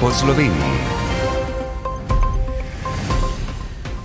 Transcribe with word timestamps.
po 0.00 0.10
Sloveniji. 0.10 0.78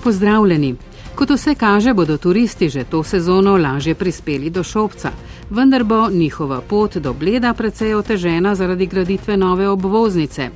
Pozdravljeni. 0.04 0.76
Kot 1.16 1.30
vse 1.30 1.56
kaže, 1.56 1.94
bodo 1.94 2.18
turisti 2.18 2.70
že 2.70 2.84
to 2.84 3.04
sezono 3.04 3.58
lažje 3.58 3.96
prispeli 3.96 4.50
do 4.50 4.64
Šopca, 4.64 5.12
vendar 5.50 5.84
bo 5.84 6.10
njihova 6.10 6.62
pot 6.62 6.98
do 6.98 7.14
Bleda 7.14 7.54
precej 7.54 7.96
otežena 7.96 8.56
zaradi 8.56 8.86
graditve 8.86 9.38
nove 9.38 9.70
obvoznice. 9.70 10.50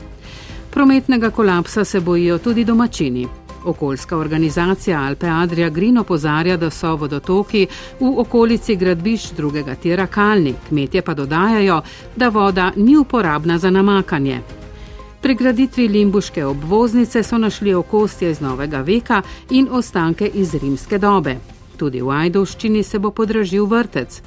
Prometnega 0.71 1.29
kolapsa 1.29 1.85
se 1.85 1.99
bojijo 1.99 2.37
tudi 2.37 2.65
domačini. 2.65 3.27
Okoljska 3.65 4.17
organizacija 4.17 5.01
Alpe 5.01 5.27
Adria 5.29 5.69
Green 5.69 5.97
opozarja, 5.97 6.57
da 6.57 6.69
so 6.69 6.95
vodotoki 6.95 7.67
v 7.99 8.13
okolici 8.17 8.75
gradbišč 8.75 9.31
drugega 9.37 9.75
tira 9.75 10.07
kalni, 10.07 10.53
kmetje 10.69 11.01
pa 11.01 11.13
dodajajo, 11.13 11.81
da 12.15 12.29
voda 12.29 12.71
ni 12.75 12.97
uporabna 12.97 13.57
za 13.57 13.69
namakanje. 13.69 14.62
Pri 15.23 15.35
graditvi 15.35 15.87
limbuške 15.87 16.45
obvoznice 16.45 17.23
so 17.23 17.37
našli 17.37 17.73
okostje 17.73 18.31
iz 18.31 18.41
novega 18.41 18.81
veka 18.81 19.21
in 19.49 19.67
ostanke 19.71 20.27
iz 20.33 20.55
rimske 20.55 20.97
dobe. 20.97 21.35
Tudi 21.77 22.01
v 22.01 22.09
Ajdovščini 22.11 22.83
se 22.83 22.99
bo 22.99 23.11
podražil 23.11 23.65
vrtec. 23.65 24.21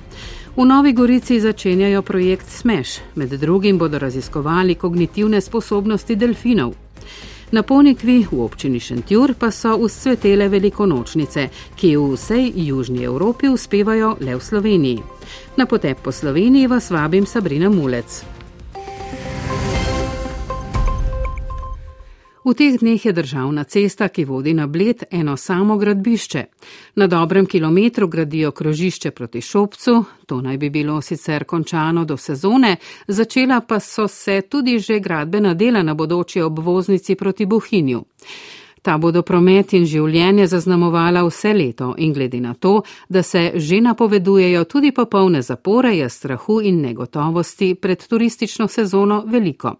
V 0.56 0.64
Novi 0.64 0.92
Gorici 0.92 1.37
začenjajo 1.40 2.02
projekt 2.02 2.48
Smeš, 2.48 2.95
med 3.14 3.28
drugim 3.28 3.78
bodo 3.78 3.98
raziskovali 3.98 4.74
kognitivne 4.74 5.40
sposobnosti 5.40 6.16
delfinov. 6.16 6.73
Na 7.52 7.62
Ponikvi 7.62 8.26
v 8.30 8.40
občini 8.40 8.80
Šentjur 8.80 9.34
pa 9.34 9.51
so 9.51 9.74
uscvetele 9.76 10.48
velikonočnice, 10.48 11.48
ki 11.76 11.96
v 11.96 12.15
vsej 12.15 12.52
južni 12.56 13.04
Evropi 13.04 13.52
uspevajo 13.52 14.16
le 14.20 14.37
v 14.37 14.40
Sloveniji. 14.40 15.02
Na 15.56 15.66
potep 15.66 16.01
po 16.02 16.12
Sloveniji 16.12 16.66
vas 16.66 16.90
vabim 16.90 17.26
Sabrina 17.26 17.68
Mulec. 17.68 18.35
V 22.46 22.55
teh 22.55 22.78
dneh 22.78 23.07
je 23.07 23.12
državna 23.12 23.65
cesta, 23.65 24.07
ki 24.09 24.24
vodi 24.24 24.52
na 24.54 24.66
Bled, 24.66 25.02
eno 25.10 25.37
samo 25.37 25.76
gradbišče. 25.76 26.45
Na 26.95 27.07
dobrem 27.07 27.46
kilometru 27.46 28.07
gradijo 28.09 28.51
krožišče 28.51 29.10
proti 29.10 29.40
Šopcu, 29.40 30.04
to 30.26 30.40
naj 30.40 30.59
bi 30.59 30.71
bilo 30.71 31.01
sicer 31.01 31.45
končano 31.45 32.04
do 32.04 32.16
sezone, 32.16 32.76
začela 33.09 33.60
pa 33.60 33.80
so 33.80 34.09
se 34.09 34.40
tudi 34.40 34.79
že 34.79 35.01
gradbena 35.01 35.54
dela 35.54 35.82
na 35.82 35.95
bodoči 35.95 36.40
obvoznici 36.40 37.15
proti 37.15 37.46
Bohinju. 37.46 38.04
Ta 38.82 38.99
bodo 38.99 39.23
promet 39.23 39.73
in 39.73 39.87
življenje 39.87 40.46
zaznamovala 40.46 41.24
vse 41.26 41.52
leto 41.52 41.95
in 41.99 42.12
glede 42.12 42.40
na 42.40 42.54
to, 42.54 42.82
da 43.09 43.23
se 43.23 43.52
že 43.54 43.80
napovedujejo 43.80 44.65
tudi 44.65 44.93
popolne 44.93 45.43
zapore, 45.43 45.96
je 45.96 46.09
strahu 46.09 46.60
in 46.62 46.80
negotovosti 46.80 47.74
pred 47.74 48.06
turistično 48.06 48.68
sezono 48.68 49.24
veliko. 49.26 49.74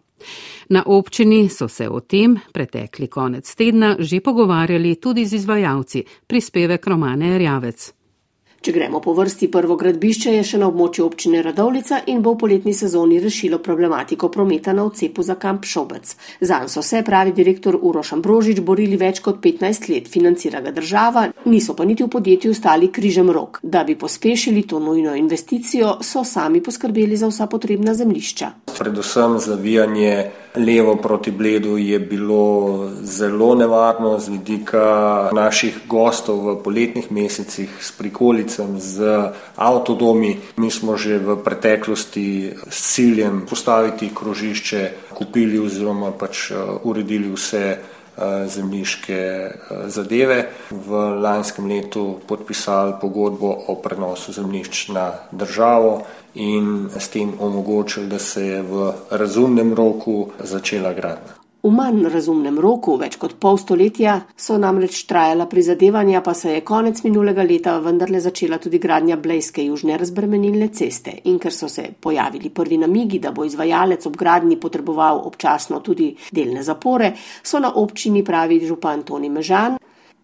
Na 0.71 0.87
občini 0.87 1.49
so 1.49 1.69
se 1.69 1.89
o 1.89 2.01
tem 2.01 2.37
pretekli 2.53 3.09
konec 3.09 3.55
tedna 3.55 3.97
že 3.99 4.21
pogovarjali 4.21 4.97
tudi 4.97 5.27
z 5.27 5.33
izvajalci, 5.33 6.05
prispevek 6.27 6.87
Romane 6.87 7.39
Rjavec. 7.39 7.93
Če 8.67 8.73
gremo 8.75 8.99
po 8.99 9.13
vrsti, 9.15 9.47
prvo 9.47 9.77
gradbišče 9.79 10.33
je 10.35 10.43
še 10.43 10.59
na 10.59 10.67
območju 10.67 11.05
občine 11.07 11.39
Radovlica 11.39 12.01
in 12.11 12.19
bo 12.19 12.33
v 12.35 12.39
poletni 12.41 12.73
sezoni 12.75 13.21
rešilo 13.23 13.61
problematiko 13.63 14.27
prometa 14.35 14.73
na 14.75 14.83
odcepu 14.89 15.23
za 15.23 15.37
kamp 15.39 15.63
Šobec. 15.63 16.11
Zanj 16.41 16.67
so 16.73 16.83
se, 16.83 17.05
pravi 17.07 17.31
direktor 17.37 17.77
Uroš 17.79 18.11
Ambrožič, 18.17 18.59
borili 18.67 18.99
več 18.99 19.21
kot 19.23 19.39
15 19.45 19.87
let, 19.93 20.09
financira 20.11 20.65
ga 20.65 20.73
država, 20.75 21.29
niso 21.47 21.77
pa 21.79 21.87
niti 21.87 22.03
v 22.03 22.11
podjetju 22.17 22.57
stali 22.59 22.89
križem 22.91 23.31
rok. 23.31 23.61
Da 23.63 23.85
bi 23.87 23.95
pospešili 23.95 24.65
to 24.67 24.83
nujno 24.83 25.15
investicijo, 25.15 26.01
so 26.03 26.25
sami 26.27 26.59
poskrbeli 26.59 27.15
za 27.15 27.31
vsa 27.31 27.47
potrebna 27.47 27.95
zemlišča. 27.95 28.51
Predvsem 28.75 29.39
zavijanje 29.47 30.17
levo 30.57 30.97
proti 30.97 31.31
bledu 31.31 31.77
je 31.77 31.99
bilo 31.99 32.91
zelo 33.03 33.55
nevarno 33.55 34.19
z 34.19 34.29
vidika 34.29 34.87
naših 35.33 35.79
gostov 35.89 36.41
v 36.47 36.63
poletnih 36.63 37.13
mesecih 37.13 37.71
s 37.81 37.93
prikolicem, 37.93 38.81
z 38.81 39.05
avtodomi. 39.57 40.37
Mi 40.57 40.71
smo 40.71 40.97
že 40.97 41.19
v 41.19 41.37
preteklosti 41.45 42.53
s 42.71 42.95
ciljem 42.95 43.47
postaviti 43.51 44.11
krožišče 44.15 44.91
kupili 45.15 45.59
oziroma 45.59 46.11
pač 46.13 46.51
eh, 46.51 46.57
uredili 46.85 47.33
vse 47.33 47.77
zemljiške 48.47 49.15
eh, 49.15 49.53
zadeve. 49.87 50.49
V 50.71 50.91
lanskem 51.23 51.67
letu 51.67 52.21
podpisali 52.27 52.95
pogodbo 53.01 53.57
o 53.67 53.75
prenosu 53.75 54.33
zemljišč 54.33 54.89
na 54.89 55.13
državo 55.33 56.03
in 56.35 56.89
s 56.99 57.09
tem 57.09 57.33
omogočili, 57.41 58.07
da 58.07 58.19
se 58.19 58.47
je 58.47 58.63
v 58.63 58.93
razumnem 59.11 59.75
roku 59.75 60.31
začela 60.39 60.93
gradnja. 60.93 61.46
V 61.67 61.71
manj 61.75 62.05
razumnem 62.15 62.61
roku, 62.63 62.93
več 62.95 63.17
kot 63.19 63.33
pol 63.43 63.57
stoletja, 63.59 64.13
so 64.39 64.55
namreč 64.55 65.01
trajala 65.11 65.49
prizadevanja, 65.51 66.21
pa 66.23 66.31
se 66.31 66.53
je 66.53 66.61
konec 66.63 67.01
minulega 67.03 67.43
leta 67.43 67.73
vendarle 67.83 68.21
začela 68.23 68.61
tudi 68.63 68.79
gradnja 68.79 69.17
Blejske 69.19 69.65
južne 69.67 69.97
razbremenilne 69.99 70.69
ceste. 70.71 71.17
In 71.27 71.41
ker 71.43 71.51
so 71.51 71.67
se 71.67 71.89
pojavili 72.01 72.53
prvi 72.55 72.79
namigi, 72.79 73.19
da 73.19 73.33
bo 73.35 73.43
izvajalec 73.43 74.07
ob 74.07 74.15
gradnji 74.15 74.61
potreboval 74.63 75.25
občasno 75.27 75.83
tudi 75.83 76.13
delne 76.31 76.63
zapore, 76.63 77.17
so 77.43 77.59
na 77.59 77.75
občini 77.83 78.23
pravi 78.23 78.61
župan 78.63 79.03
Toni 79.03 79.33
Mežan 79.35 79.75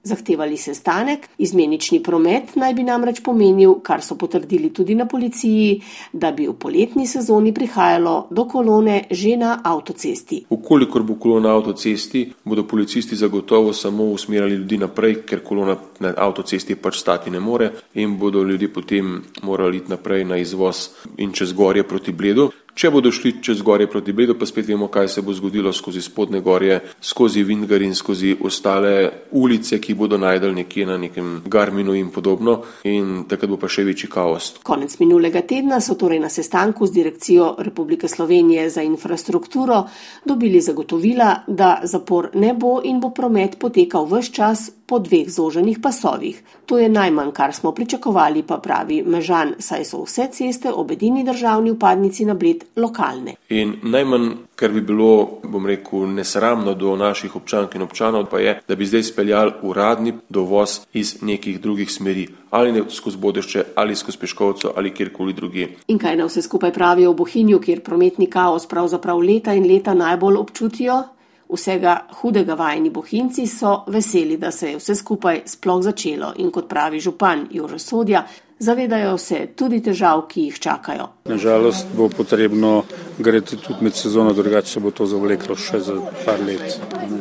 zahtevali 0.03 0.57
sestanek, 0.57 1.29
izmenični 1.39 2.03
promet 2.03 2.57
naj 2.57 2.75
bi 2.75 2.85
namreč 2.87 3.23
pomenil, 3.23 3.79
kar 3.83 4.03
so 4.03 4.17
potrdili 4.19 4.73
tudi 4.75 4.95
na 4.95 5.07
policiji, 5.07 5.81
da 6.13 6.33
bi 6.33 6.49
v 6.49 6.55
poletni 6.59 7.07
sezoni 7.07 7.55
prihajalo 7.55 8.27
do 8.31 8.45
kolone 8.45 9.05
že 9.11 9.37
na 9.37 9.61
avtocesti. 9.65 10.45
Ukolikor 10.51 11.03
bo 11.03 11.15
kolona 11.15 11.49
na 11.49 11.57
avtocesti, 11.57 12.33
bodo 12.45 12.67
policisti 12.69 13.17
zagotovo 13.17 13.73
samo 13.73 14.05
usmerjali 14.05 14.55
ljudi 14.55 14.79
naprej, 14.79 15.23
ker 15.27 15.43
kolona 15.45 15.77
na 16.01 16.15
avtocesti 16.17 16.77
pač 16.77 16.99
stati 16.99 17.31
ne 17.31 17.41
more 17.41 17.71
in 17.95 18.19
bodo 18.19 18.43
ljudje 18.43 18.73
potem 18.73 19.23
morali 19.43 19.77
iti 19.77 19.91
naprej 19.91 20.25
na 20.25 20.37
izvoz 20.37 20.89
in 21.19 21.33
čez 21.33 21.53
gorje 21.53 21.83
proti 21.83 22.13
bledu. 22.13 22.51
Če 22.73 22.89
bodo 22.89 23.11
šli 23.13 23.35
čez 23.45 23.61
gorje 23.61 23.85
proti 23.87 24.15
Bledu, 24.17 24.33
pa 24.41 24.47
spet 24.49 24.65
vemo, 24.65 24.87
kaj 24.89 25.09
se 25.13 25.23
bo 25.23 25.35
zgodilo 25.37 25.73
skozi 25.77 26.01
spodne 26.03 26.41
gorje, 26.41 26.79
skozi 27.05 27.43
Vindgar 27.45 27.83
in 27.85 27.93
skozi 27.95 28.33
ostale 28.41 28.93
ulice, 29.37 29.77
ki 29.77 29.93
bodo 29.95 30.17
najdel 30.17 30.55
nekje 30.57 30.87
na 30.89 30.97
nekem 30.97 31.43
Garminu 31.45 31.93
in 31.95 32.09
podobno 32.11 32.63
in 32.89 33.27
takrat 33.29 33.53
bo 33.53 33.59
pa 33.61 33.69
še 33.69 33.85
večji 33.85 34.09
kaos. 34.09 34.55
Konec 34.65 34.97
minulega 35.03 35.45
tedna 35.45 35.83
so 35.85 35.99
torej 36.01 36.23
na 36.25 36.33
sestanku 36.33 36.89
z 36.89 36.97
Direkcijo 36.97 37.51
Republike 37.61 38.09
Slovenije 38.09 38.71
za 38.71 38.83
infrastrukturo 38.83 39.83
dobili 40.25 40.61
zagotovila, 40.65 41.43
da 41.47 41.83
zapor 41.85 42.31
ne 42.35 42.55
bo 42.57 42.79
in 42.85 43.05
bo 43.05 43.13
promet 43.13 43.61
potekal 43.61 44.09
vse 44.09 44.33
čas 44.33 44.71
po 44.87 44.99
dveh 44.99 45.29
zoženih 45.29 45.79
pasovih. 45.81 46.41
To 46.67 46.79
je 46.79 46.89
najmanj, 46.89 47.31
kar 47.33 47.55
smo 47.55 47.73
pričakovali, 47.73 48.43
pa 48.49 48.59
pravi 48.61 49.03
Mežan, 49.05 49.55
saj 49.59 49.85
so 49.89 50.03
vse 50.05 50.29
ceste 50.33 50.73
ob 50.73 50.91
edini 50.93 51.25
državni 51.25 51.71
upadnici 51.73 52.25
na 52.29 52.35
Bled 52.35 52.62
lokalne. 52.77 53.35
In 53.49 53.75
najmanj, 53.83 54.29
kar 54.57 54.73
bi 54.73 54.81
bilo, 54.81 55.41
bom 55.45 55.67
rekel, 55.67 56.07
nesramno 56.15 56.75
do 56.75 56.97
naših 56.97 57.37
občank 57.37 57.75
in 57.75 57.83
občanov, 57.83 58.27
pa 58.31 58.41
je, 58.41 58.59
da 58.69 58.77
bi 58.77 58.87
zdaj 58.87 59.03
speljali 59.03 59.53
uradni 59.63 60.15
dovoz 60.29 60.81
iz 60.93 61.17
nekih 61.23 61.61
drugih 61.61 61.93
smeri, 61.93 62.29
ali 62.51 62.73
ne 62.73 62.85
skozi 62.91 63.19
Bodešče, 63.19 63.65
ali 63.75 63.97
skozi 63.97 64.19
Peškovco, 64.19 64.73
ali 64.77 64.95
kjerkoli 64.95 65.33
druge. 65.33 65.69
In 65.89 65.99
kaj 65.99 66.17
na 66.17 66.27
vse 66.27 66.43
skupaj 66.43 66.73
pravijo 66.73 67.13
v 67.13 67.17
Bohinju, 67.17 67.61
kjer 67.61 67.81
prometni 67.81 68.31
kaos 68.31 68.67
pravzaprav 68.67 69.19
leta 69.19 69.55
in 69.55 69.67
leta 69.69 69.95
najbolj 69.95 70.37
občutijo? 70.37 71.03
vsega 71.53 72.07
hudega 72.21 72.55
vajeni 72.55 72.91
bohinci 72.91 73.47
so 73.47 73.85
veseli, 73.87 74.37
da 74.37 74.51
se 74.51 74.71
je 74.71 74.77
vse 74.77 74.95
skupaj 74.95 75.43
sploh 75.47 75.83
začelo 75.83 76.33
in 76.37 76.51
kot 76.51 76.69
pravi 76.69 77.01
župan 77.01 77.47
Jože 77.51 77.79
Sodja, 77.79 78.25
zavedajo 78.63 79.19
se 79.19 79.47
tudi 79.57 79.81
težav, 79.83 80.27
ki 80.31 80.47
jih 80.47 80.59
čakajo. 80.61 81.09
Nažalost 81.25 81.87
bo 81.97 82.09
potrebno 82.09 82.83
greti 83.19 83.57
tudi 83.57 83.85
med 83.85 83.95
sezono, 83.95 84.33
drugače 84.33 84.69
se 84.69 84.81
bo 84.81 84.91
to 84.91 85.07
zavleklo 85.07 85.57
še 85.59 85.81
za 85.83 85.97
par 86.25 86.39
let. 86.47 86.79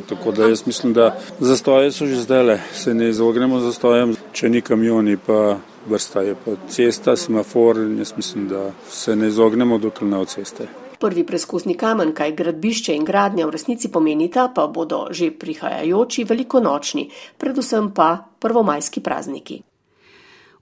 Tako 0.10 0.31
da 0.38 0.50
jaz 0.51 0.66
mislim, 0.68 0.94
da 0.94 1.16
zastoje 1.39 1.92
so 1.92 2.06
že 2.06 2.21
zdaj 2.21 2.44
le, 2.44 2.60
se 2.74 2.94
ne 2.94 3.10
izognemo 3.10 3.60
zastojem, 3.60 4.16
če 4.33 4.50
ni 4.50 4.62
kamioni 4.62 5.18
pa. 5.18 5.57
Vrsta 5.81 6.21
je 6.21 6.36
pa 6.38 6.51
cesta, 6.69 7.16
semafor 7.18 7.80
in 7.81 7.95
jaz 7.98 8.12
mislim, 8.18 8.44
da 8.51 8.68
se 8.89 9.16
ne 9.16 9.31
izognemo 9.33 9.80
dokler 9.81 10.12
ne 10.12 10.19
od 10.21 10.30
ceste. 10.30 10.68
Prvi 11.01 11.24
preskusni 11.25 11.74
kamen, 11.74 12.12
kaj 12.13 12.36
gradbišče 12.38 12.94
in 12.94 13.07
gradnja 13.07 13.48
v 13.50 13.56
resnici 13.57 13.89
pomenita, 13.89 14.51
pa 14.54 14.68
bodo 14.68 15.07
že 15.10 15.31
prihajajoči 15.33 16.27
velikonočni, 16.30 17.10
predvsem 17.42 17.89
pa 17.98 18.12
prvomajski 18.39 19.01
prazniki. 19.01 19.62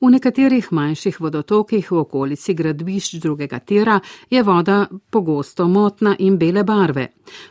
V 0.01 0.07
nekaterih 0.07 0.72
manjših 0.72 1.18
vodotokih 1.19 1.92
v 1.92 1.98
okolici 2.00 2.54
gradbišč 2.56 3.18
drugega 3.19 3.60
tira 3.60 4.00
je 4.30 4.44
voda 4.44 4.88
pogosto 5.10 5.68
motna 5.68 6.16
in 6.19 6.38
bele 6.40 6.63
barve. 6.63 7.07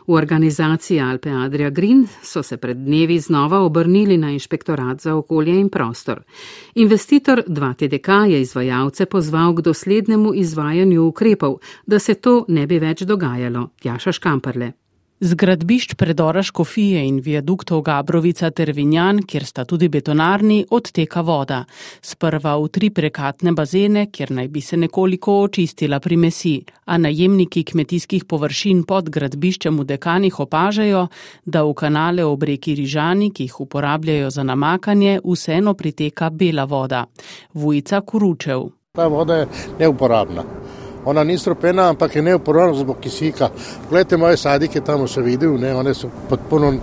V 0.07 0.13
organizaciji 0.13 0.99
Alpe 0.99 1.29
Adria 1.29 1.69
Green 1.69 2.07
so 2.23 2.43
se 2.43 2.57
pred 2.57 2.77
dnevi 2.77 3.19
znova 3.19 3.61
obrnili 3.61 4.17
na 4.17 4.31
inšpektorat 4.31 5.01
za 5.01 5.15
okolje 5.15 5.59
in 5.59 5.69
prostor. 5.69 6.23
Investitor 6.75 7.43
2TDK 7.47 8.09
je 8.29 8.41
izvajalce 8.41 9.05
pozval 9.05 9.55
k 9.55 9.61
doslednemu 9.61 10.33
izvajanju 10.33 11.05
ukrepov, 11.05 11.59
da 11.85 11.99
se 11.99 12.13
to 12.13 12.45
ne 12.47 12.67
bi 12.67 12.79
več 12.79 13.01
dogajalo. 13.01 13.69
Tjaša 13.81 14.11
Škamperle. 14.11 14.78
Z 15.19 15.35
gradbišč 15.35 15.93
predora 15.99 16.39
Škofije 16.43 17.01
in 17.03 17.17
viaduktov 17.19 17.81
Gabrovica 17.83 18.51
ter 18.55 18.71
Vinjan, 18.71 19.17
kjer 19.27 19.43
sta 19.45 19.65
tudi 19.67 19.89
betonarni, 19.91 20.61
odteka 20.71 21.21
voda. 21.27 21.65
Sprva 22.01 22.55
v 22.55 22.69
tri 22.71 22.87
prekatne 22.89 23.51
bazene, 23.51 24.05
kjer 24.15 24.31
naj 24.31 24.47
bi 24.47 24.61
se 24.63 24.79
nekoliko 24.79 25.41
očistila 25.43 25.99
primesi, 25.99 26.63
a 26.85 26.97
najemniki 26.97 27.65
kmetijskih 27.67 28.23
površin 28.31 28.85
pod 28.87 29.11
gradbiščem 29.11 29.83
v 29.83 29.89
dekanih 29.91 30.39
opažajo, 30.39 31.07
da 31.45 31.67
v 31.67 31.73
kanale 31.75 32.23
ob 32.23 32.47
reki 32.47 32.79
Rižani, 32.79 33.33
ki 33.35 33.49
jih 33.49 33.59
uporabljajo 33.67 34.31
za 34.31 34.47
namakanje, 34.47 35.19
vseeno 35.19 35.73
priteka 35.75 36.29
bela 36.29 36.63
voda. 36.63 37.05
Vujica 37.53 37.99
Kuručev. 38.01 38.69
Ta 38.95 39.11
voda 39.11 39.43
je 39.43 39.47
neuporabna. 39.79 40.47
Ona 41.05 41.23
ni 41.23 41.37
stropena, 41.37 41.89
ampak 41.89 42.15
je 42.15 42.21
neuporabna 42.21 42.75
zbog 42.75 42.97
kisika. 43.01 43.49
Poglejte 43.83 44.17
moje 44.17 44.37
sadike, 44.37 44.81
tam 44.81 45.07
so 45.07 45.21
videli, 45.21 45.59
ne, 45.59 45.75
one 45.75 45.93
so 45.93 46.09
potpuno 46.29 46.73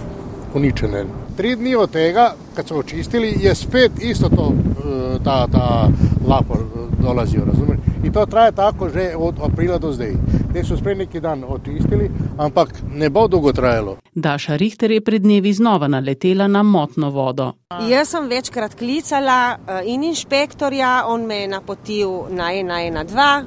uničene. 0.54 1.04
Tri 1.36 1.56
dni 1.56 1.74
od 1.76 1.90
tega, 1.90 2.32
kad 2.54 2.68
so 2.68 2.78
očistili, 2.78 3.34
je 3.40 3.54
spet 3.54 3.92
isto 4.00 4.28
to, 4.28 4.52
eh, 4.52 5.18
ta, 5.24 5.46
ta 5.52 5.88
lapo 6.28 6.54
eh, 6.54 7.02
dolazijo, 7.02 7.44
razumeli? 7.44 7.78
In 8.04 8.12
to 8.12 8.26
traja 8.26 8.52
tako 8.52 8.88
že 8.88 9.12
od 9.16 9.34
aprila 9.42 9.78
do 9.78 9.92
zdaj. 9.92 10.14
Te 10.52 10.64
so 10.64 10.76
spet 10.76 10.98
neki 10.98 11.20
dan 11.20 11.44
očistili, 11.48 12.10
ampak 12.38 12.68
ne 12.94 13.10
bo 13.10 13.28
dolgo 13.28 13.52
trajalo. 13.52 14.05
Daša 14.16 14.56
Richter 14.56 14.90
je 14.90 15.00
pred 15.00 15.22
dnevi 15.22 15.52
znova 15.52 15.88
naletela 15.88 16.46
na 16.48 16.62
motno 16.62 17.10
vodo. 17.10 17.52
Jaz 17.88 18.08
sem 18.08 18.28
večkrat 18.28 18.74
klicala 18.74 19.58
eh, 19.58 19.82
in 19.92 20.04
inšpektorja, 20.04 21.04
on 21.06 21.26
me 21.26 21.36
je 21.36 21.48
napotil 21.48 22.10
na 22.30 22.48
112. 22.48 23.44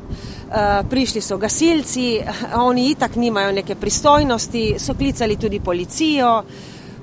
Eh, 0.51 0.83
prišli 0.89 1.21
so 1.21 1.37
gasilci, 1.37 2.21
oni 2.69 2.91
itak 2.91 3.15
nimajo 3.15 3.51
neke 3.51 3.75
pristojnosti, 3.75 4.75
so 4.79 4.93
klicali 4.93 5.37
tudi 5.37 5.59
policijo, 5.59 6.43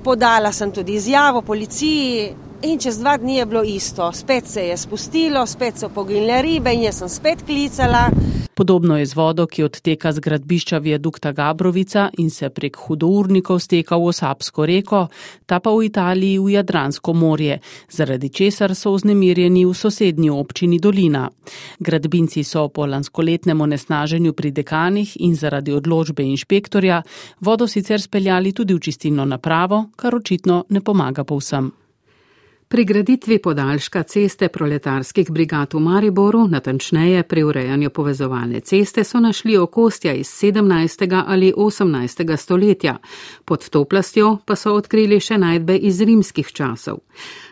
podala 0.03 0.51
sem 0.51 0.71
tudi 0.71 0.93
izjavo 0.95 1.41
policiji 1.41 2.46
in 2.61 2.79
čez 2.79 2.97
dva 2.97 3.17
dni 3.17 3.37
je 3.37 3.45
bilo 3.45 3.63
isto. 3.63 4.11
Spet 4.11 4.47
se 4.47 4.61
je 4.61 4.77
spustilo, 4.77 5.45
spet 5.45 5.77
so 5.77 5.89
poginile 5.89 6.41
ribe 6.41 6.73
in 6.73 6.81
jaz 6.87 6.99
sem 6.99 7.09
spet 7.09 7.45
klicala. 7.45 8.09
Podobno 8.57 8.97
je 8.97 9.05
z 9.05 9.13
vodo, 9.15 9.45
ki 9.45 9.63
odteka 9.63 10.11
z 10.11 10.19
gradbišča 10.19 10.79
viadukta 10.81 11.31
Gabrovica 11.31 12.09
in 12.17 12.31
se 12.33 12.49
prek 12.49 12.77
hudournikov 12.87 13.59
steka 13.59 13.97
v 13.97 14.09
Osapsko 14.09 14.65
reko, 14.65 15.07
ta 15.45 15.59
pa 15.59 15.69
v 15.69 15.85
Italiji 15.85 16.39
v 16.39 16.55
Jadransko 16.57 17.13
morje, 17.13 17.59
zaradi 17.89 18.29
česar 18.33 18.75
so 18.75 18.95
vznemirjeni 18.97 19.65
v 19.65 19.77
sosednji 19.77 20.29
občini 20.33 20.79
Dolina. 20.79 21.29
Gradbinci 21.79 22.43
so 22.43 22.67
po 22.69 22.89
lanskoletnem 22.89 23.61
onesnaženju 23.61 24.33
pri 24.33 24.51
dekanih 24.51 25.21
in 25.21 25.35
zaradi 25.35 25.73
odločbe 25.77 26.23
inšpektorja 26.23 27.03
vodo 27.41 27.67
sicer 27.67 28.01
speljali 28.01 28.53
tudi 28.53 28.73
v 28.73 28.79
čistilno 28.79 29.25
napravo, 29.25 29.89
kar 29.95 30.15
očitno 30.15 30.65
ne 30.69 30.81
pomaga 30.81 31.23
povsem. 31.23 31.86
Pri 32.69 32.85
graditvi 32.85 33.39
podaljška 33.39 34.03
ceste 34.03 34.47
proletarskih 34.47 35.31
brigad 35.31 35.73
v 35.73 35.79
Mariboru, 35.79 36.47
natančneje 36.47 37.23
pri 37.23 37.43
urejanju 37.43 37.89
povezovalne 37.89 38.59
ceste, 38.59 39.03
so 39.03 39.19
našli 39.19 39.57
okostja 39.57 40.13
iz 40.13 40.27
17. 40.27 41.23
ali 41.27 41.53
18. 41.57 42.37
stoletja, 42.37 42.97
pod 43.45 43.69
to 43.69 43.85
plastjo 43.85 44.37
pa 44.45 44.55
so 44.55 44.73
odkrili 44.75 45.19
še 45.19 45.37
najdbe 45.37 45.77
iz 45.77 46.01
rimskih 46.01 46.51
časov. 46.51 46.99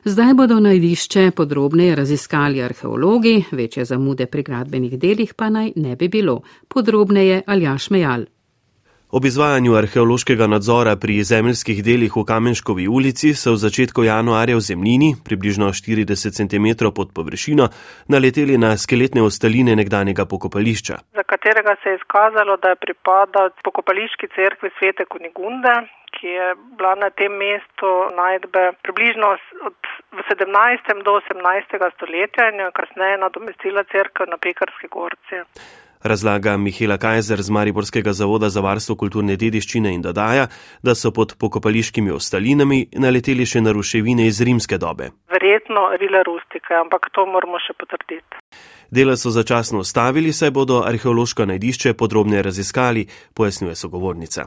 Zdaj 0.03 0.33
bodo 0.33 0.59
najdišče 0.59 1.31
podrobneje 1.31 1.95
raziskali 1.95 2.61
arheologi, 2.61 3.43
večje 3.51 3.85
zamude 3.85 4.25
pri 4.25 4.43
gradbenih 4.43 4.99
delih 4.99 5.33
pa 5.33 5.49
naj 5.49 5.71
ne 5.75 5.95
bi 5.95 6.07
bilo. 6.07 6.41
Podrobneje 6.67 7.43
Aljaš 7.47 7.89
Mejal. 7.89 8.34
Ob 9.17 9.25
izvajanju 9.25 9.75
arheološkega 9.79 10.45
nadzora 10.53 10.93
pri 11.03 11.13
zemeljskih 11.23 11.77
delih 11.87 12.15
v 12.19 12.23
Kamenškovi 12.31 12.85
ulici 12.97 13.29
so 13.41 13.53
v 13.53 13.59
začetku 13.61 14.03
januarja 14.03 14.57
v 14.57 14.63
zemljini, 14.69 15.09
približno 15.27 15.69
40 15.79 16.35
cm 16.39 16.89
pod 16.97 17.13
površino, 17.15 17.69
naleteli 18.11 18.57
na 18.63 18.71
skeletne 18.83 19.23
ostaline 19.23 19.75
nekdanjega 19.81 20.25
pokopališča. 20.33 20.95
Za 21.19 21.23
katerega 21.31 21.75
se 21.83 21.93
je 21.93 21.99
izkazalo, 22.01 22.57
da 22.57 22.73
je 22.73 22.81
pripadal 22.85 23.55
pokopališki 23.63 24.27
cerkvi 24.35 24.73
svete 24.79 25.07
Kunigunde, 25.13 25.75
ki 26.15 26.27
je 26.39 26.51
bila 26.75 26.93
na 27.05 27.09
tem 27.19 27.31
mestu 27.45 27.93
najdbe 28.19 28.65
približno 28.83 29.31
od 29.69 29.79
v 30.17 30.27
17. 30.27 30.91
do 31.07 31.15
18. 31.23 31.87
stoletja 31.95 32.51
in 32.51 32.59
je 32.65 32.69
kasneje 32.81 33.23
nadomestila 33.23 33.87
cerkev 33.95 34.27
na 34.27 34.37
Pekarski 34.43 34.91
gorci 34.91 35.43
razlaga 36.05 36.57
Mihela 36.57 36.97
Kajzer 36.97 37.41
z 37.41 37.49
Mariborskega 37.49 38.13
zavoda 38.13 38.49
za 38.49 38.61
varstvo 38.61 38.95
kulturne 38.95 39.35
dediščine 39.35 39.93
in 39.93 40.01
dodaja, 40.05 40.47
da 40.83 40.95
so 40.95 41.11
pod 41.11 41.35
pokopališkimi 41.41 42.13
ostalinami 42.13 42.85
naleteli 42.93 43.45
še 43.45 43.61
na 43.65 43.73
ruševine 43.75 44.27
iz 44.29 44.41
rimske 44.41 44.77
dobe. 44.77 45.11
Verjetno 45.33 45.89
rile 46.01 46.23
rustike, 46.27 46.73
ampak 46.77 47.09
to 47.15 47.25
moramo 47.25 47.59
še 47.59 47.73
potrditi. 47.79 48.43
Dela 48.91 49.17
so 49.17 49.31
začasno 49.31 49.79
ustavili, 49.79 50.33
saj 50.33 50.51
bodo 50.51 50.81
arheološko 50.85 51.45
najdišče 51.45 51.93
podrobneje 51.93 52.41
raziskali, 52.41 53.05
pojasnjuje 53.33 53.75
sogovornica. 53.75 54.45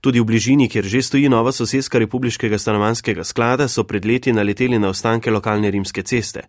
Tudi 0.00 0.20
v 0.20 0.24
bližini, 0.24 0.68
kjer 0.68 0.84
že 0.84 1.02
stoji 1.02 1.28
nova 1.28 1.52
sosedska 1.52 1.98
republiškega 1.98 2.58
stanovanskega 2.58 3.24
sklada, 3.24 3.68
so 3.68 3.84
pred 3.84 4.04
leti 4.04 4.32
naleteli 4.32 4.78
na 4.78 4.88
ostanke 4.88 5.30
lokalne 5.30 5.70
rimske 5.70 6.02
ceste. 6.02 6.42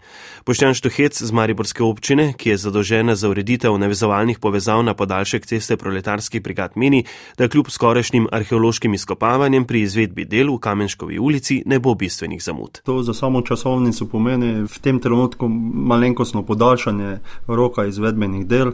Poštjan 0.44 0.74
Štuhec 0.74 1.22
z 1.22 1.32
Mariborske 1.32 1.84
občine, 1.84 2.34
ki 2.38 2.50
je 2.50 2.58
zadolžena 2.58 3.16
za 3.16 3.30
ureditev 3.30 3.78
navezovalnih 3.78 4.40
povezav 4.40 4.84
na 4.84 4.94
podaljšek 4.94 5.46
ceste 5.46 5.78
proletarski 5.78 6.40
brigad, 6.40 6.72
meni, 6.76 7.04
da 7.38 7.48
kljub 7.48 7.70
skorajšnjim 7.70 8.28
arheološkim 8.32 8.94
izkopavanjem 8.94 9.66
pri 9.66 9.82
izvedbi 9.82 10.26
del 10.26 10.54
v 10.54 10.60
Kamenškovi 10.60 11.20
ulici 11.20 11.64
ne 11.66 11.80
bo 11.80 11.96
bistvenih 11.96 12.44
zamud. 12.44 12.82
To 12.86 13.04
za 13.04 13.14
samo 13.14 13.42
časovnico 13.42 14.06
pomeni 14.06 14.64
v 14.64 14.80
tem 14.82 15.00
trenutku 15.00 15.48
malenkostno 15.74 16.44
podaljšanje 16.46 17.18
roka 17.48 17.86
izvedbenih 17.86 18.46
del. 18.48 18.72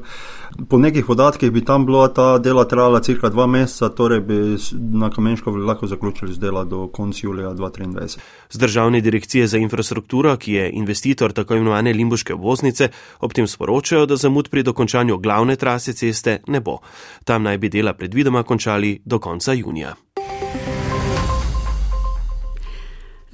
Po 0.69 0.77
nekih 0.77 1.05
podatkih 1.05 1.51
bi 1.51 1.65
tam 1.65 1.85
bila 1.85 2.07
ta 2.07 2.37
dela 2.37 2.65
trajala 2.65 3.01
cirka 3.01 3.29
dva 3.29 3.47
meseca, 3.47 3.89
torej 3.89 4.21
bi 4.21 4.39
na 4.71 5.09
Kamenško 5.09 5.51
lahko 5.51 5.87
zaključili 5.87 6.33
z 6.33 6.39
dela 6.39 6.63
do 6.63 6.87
konca 6.87 7.19
julija 7.23 7.49
2023. 7.49 8.17
Z 8.49 8.57
državne 8.57 9.01
direkcije 9.01 9.47
za 9.47 9.57
infrastrukturo, 9.57 10.37
ki 10.37 10.53
je 10.53 10.69
investitor 10.71 11.33
tako 11.33 11.55
imenovane 11.55 11.93
Limbuške 11.93 12.33
obvoznice, 12.33 12.89
ob 13.19 13.33
tem 13.33 13.47
sporočajo, 13.47 14.05
da 14.05 14.15
zamud 14.15 14.49
pri 14.49 14.63
dokončanju 14.63 15.17
glavne 15.17 15.55
trase 15.55 15.93
ceste 15.93 16.39
ne 16.47 16.59
bo. 16.59 16.79
Tam 17.23 17.43
naj 17.43 17.57
bi 17.57 17.69
dela 17.69 17.93
predvidoma 17.93 18.43
končali 18.43 19.01
do 19.05 19.19
konca 19.19 19.53
junija. 19.53 19.95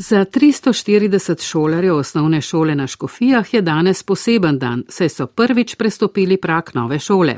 Za 0.09 0.25
340 0.25 1.43
šolarjev 1.43 1.95
osnovne 1.95 2.41
šole 2.41 2.75
na 2.75 2.87
Škofijah 2.87 3.53
je 3.53 3.61
danes 3.61 4.03
poseben 4.03 4.59
dan, 4.59 4.83
saj 4.89 5.09
so 5.09 5.27
prvič 5.27 5.75
prestopili 5.75 6.37
prak 6.37 6.73
nove 6.73 6.99
šole. 6.99 7.37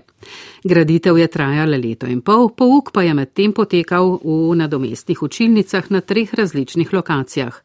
Graditev 0.63 1.17
je 1.17 1.27
trajala 1.27 1.77
leto 1.77 2.07
in 2.07 2.21
pol, 2.21 2.49
pouk 2.49 2.89
pa 2.91 3.03
je 3.03 3.13
medtem 3.13 3.53
potekal 3.53 4.19
v 4.23 4.55
nadomestnih 4.55 5.23
učilnicah 5.23 5.91
na 5.91 6.01
treh 6.01 6.33
različnih 6.33 6.93
lokacijah. 6.93 7.61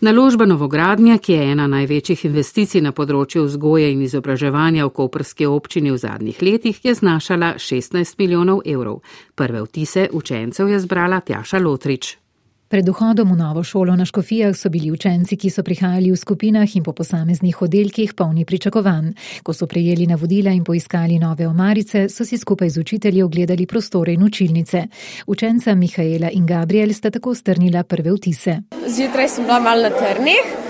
Naložba 0.00 0.44
novogradnja, 0.44 1.16
ki 1.18 1.32
je 1.32 1.52
ena 1.52 1.66
največjih 1.66 2.24
investicij 2.24 2.82
na 2.84 2.92
področju 2.92 3.46
vzgoje 3.46 3.92
in 3.92 4.02
izobraževanja 4.04 4.84
v 4.84 4.92
Koprski 4.92 5.46
občini 5.46 5.90
v 5.90 5.96
zadnjih 5.96 6.42
letih, 6.42 6.84
je 6.84 6.94
znašala 6.94 7.54
16 7.56 8.18
milijonov 8.18 8.60
evrov. 8.66 9.00
Prve 9.34 9.64
vtise 9.64 10.10
učencev 10.12 10.68
je 10.68 10.82
zbrala 10.84 11.20
Tjaša 11.20 11.58
Lotrič. 11.64 12.23
Pred 12.68 12.88
vhodom 12.88 13.32
v 13.32 13.36
novo 13.36 13.62
šolo 13.62 13.96
na 13.96 14.04
Škofijah 14.04 14.56
so 14.56 14.68
bili 14.68 14.90
učenci, 14.90 15.36
ki 15.36 15.50
so 15.50 15.62
prihajali 15.62 16.10
v 16.10 16.16
skupinah 16.16 16.76
in 16.76 16.82
po 16.82 16.92
posameznih 16.92 17.62
oddelkih 17.62 18.14
polni 18.14 18.44
pričakovanj. 18.44 19.12
Ko 19.42 19.52
so 19.52 19.66
prejeli 19.66 20.06
navodila 20.06 20.50
in 20.50 20.64
poiskali 20.64 21.18
nove 21.18 21.46
omarice, 21.46 22.08
so 22.08 22.24
si 22.24 22.38
skupaj 22.38 22.70
z 22.70 22.80
učitelji 22.80 23.22
ogledali 23.22 23.66
prostore 23.66 24.12
in 24.12 24.22
učilnice. 24.22 24.86
Učenca 25.26 25.74
Mihaela 25.74 26.30
in 26.30 26.46
Gabriel 26.46 26.92
sta 26.92 27.10
tako 27.10 27.34
strnila 27.34 27.84
prve 27.84 28.10
vtise. 28.16 28.58
Zjutraj 28.88 29.28
sem 29.28 29.44
bila 29.44 29.60
mal 29.60 29.82
na 29.82 29.90
trnih. 29.90 30.63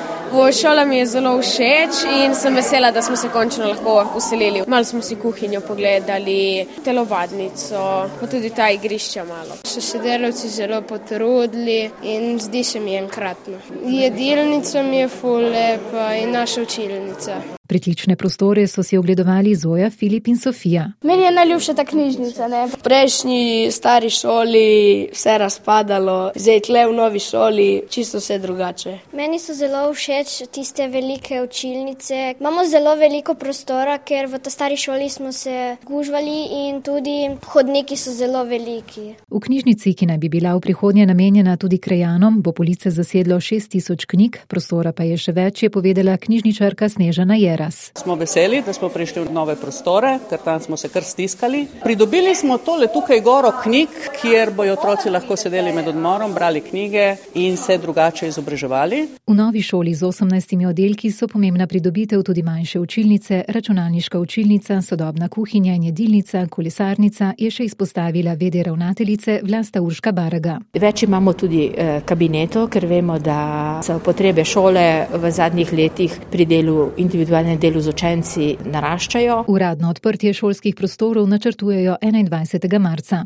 Šola 0.61 0.85
mi 0.85 0.97
je 0.97 1.07
zelo 1.07 1.38
všeč 1.43 2.04
in 2.25 2.35
sem 2.35 2.54
vesela, 2.54 2.90
da 2.90 3.02
smo 3.02 3.16
se 3.16 3.28
končno 3.28 3.66
lahko 3.69 4.07
uselili. 4.16 4.62
Malo 4.66 4.85
smo 4.85 5.02
si 5.02 5.16
kuhinjo 5.16 5.61
pogledali, 5.61 6.66
telovadnico, 6.85 8.09
pa 8.21 8.26
tudi 8.26 8.50
ta 8.50 8.71
igrišča 8.71 9.25
malo. 9.25 9.57
So 9.64 9.81
se 9.81 9.99
delavci 9.99 10.49
zelo 10.49 10.83
potrudili 10.83 11.90
in 12.02 12.38
zdi 12.38 12.64
se 12.64 12.81
mi 12.81 12.97
enkratno. 12.97 13.59
Jedilnica 13.87 14.83
mi 14.83 14.97
je 14.97 15.09
ful 15.09 15.40
lepa 15.40 16.14
in 16.14 16.31
naša 16.31 16.62
učilnica. 16.62 17.43
Pritlične 17.66 18.16
prostore 18.16 18.66
so 18.66 18.83
si 18.83 18.97
ogledovali 18.97 19.54
Zoja, 19.54 19.90
Filip 19.90 20.28
in 20.28 20.37
Sofija. 20.38 20.90
Meni 21.02 21.23
je 21.23 21.31
najljubša 21.31 21.75
ta 21.75 21.85
knjižnica. 21.85 22.49
Ne? 22.49 22.66
V 22.66 22.76
prejšnji 22.83 23.71
stari 23.73 24.11
šoli 24.11 25.09
vse 25.12 25.38
razpadalo, 25.38 26.33
zdaj 26.35 26.61
tle 26.61 26.87
v 26.87 26.93
novi 26.93 27.21
šoli 27.21 27.83
čisto 27.90 28.19
vse 28.19 28.38
drugače. 28.38 28.99
Meni 29.12 29.38
so 29.38 29.54
zelo 29.54 29.88
všeč 29.95 30.24
tiste 30.52 30.88
velike 30.88 31.40
učilnice. 31.43 32.35
Imamo 32.40 32.66
zelo 32.69 32.95
veliko 33.00 33.35
prostora, 33.35 33.99
ker 33.99 34.28
v 34.28 34.38
ta 34.38 34.50
stari 34.50 34.76
šoli 34.76 35.09
smo 35.09 35.33
se 35.33 35.76
gužvali 35.83 36.37
in 36.69 36.83
tudi 36.83 37.31
hodniki 37.47 37.97
so 37.97 38.12
zelo 38.12 38.45
veliki. 38.45 39.14
V 39.31 39.40
knjižnici, 39.40 39.95
ki 39.95 40.07
naj 40.07 40.19
bi 40.19 40.28
bila 40.28 40.54
v 40.54 40.61
prihodnje 40.61 41.07
namenjena 41.07 41.57
tudi 41.57 41.78
krajanom, 41.78 42.43
bo 42.43 42.52
police 42.52 42.90
zasedlo 42.90 43.40
6000 43.40 44.07
knjig, 44.07 44.38
prostora 44.49 44.93
pa 44.93 45.09
je 45.09 45.16
še 45.16 45.33
več, 45.33 45.62
je 45.64 45.71
povedala 45.71 46.19
knjižničarka 46.21 46.88
Snežana 46.88 47.40
Jer. 47.40 47.54
Veras. 47.54 47.93
Smo 47.95 48.14
veseli, 48.14 48.62
da 48.66 48.73
smo 48.73 48.88
prišli 48.88 49.23
v 49.25 49.33
nove 49.33 49.54
prostore, 49.57 50.19
ker 50.31 50.38
tam 50.45 50.61
smo 50.61 50.76
se 50.76 50.88
kar 50.88 51.04
stiskali. 51.04 51.66
Pridobili 51.83 52.35
smo 52.35 52.59
tole 52.59 52.88
tukaj 52.93 53.21
goro 53.21 53.52
knjig, 53.62 53.88
kjer 54.21 54.50
bojo 54.50 54.73
otroci 54.75 55.11
lahko 55.11 55.37
sedeli 55.37 55.73
med 55.73 55.88
odmorom, 55.88 56.35
brali 56.35 56.61
knjige 56.61 57.16
in 57.35 57.57
se 57.57 57.78
drugače 57.78 58.28
izobraževali. 58.28 59.07
V 59.26 59.35
novi 59.35 59.62
šoli 59.62 59.95
z 59.95 60.03
18 60.08 60.66
oddelki 60.68 61.11
so 61.12 61.28
pomembna 61.28 61.66
pridobitev 61.66 62.23
tudi 62.23 62.42
manjše 62.42 62.80
učilnice, 62.80 63.44
računalniška 63.49 64.18
učilnica, 64.18 64.80
sodobna 64.82 65.28
kuhinja 65.28 65.75
in 65.75 65.82
jedilnica, 65.90 66.46
kolesarnica, 66.46 67.34
je 67.38 67.50
še 67.50 67.64
izpostavila 67.64 68.34
vede 68.34 68.62
ravnateljice 68.62 69.40
Vlasta 69.44 69.82
Urška 69.82 70.12
Baraga. 70.12 70.58
Več 70.80 71.02
imamo 71.02 71.32
tudi 71.32 71.68
eh, 71.68 72.00
kabinetov, 72.06 72.68
ker 72.73 72.87
vemo, 72.87 73.18
da 73.18 73.80
so 73.84 74.00
potrebe 74.02 74.44
šole 74.44 75.06
v 75.12 75.30
zadnjih 75.30 75.73
letih 75.73 76.18
pri 76.30 76.46
delu 76.49 76.90
individualnih 76.96 77.34
sodelovanje 77.34 77.58
delu 77.58 77.80
z 77.80 77.88
učenci 77.88 78.56
naraščajo. 78.64 79.44
Uradno 79.49 79.90
odprtje 79.90 80.32
šolskih 80.34 80.75
prostorov 80.75 81.28
načrtujejo 81.28 81.96
21. 82.02 82.78
marca. 82.78 83.25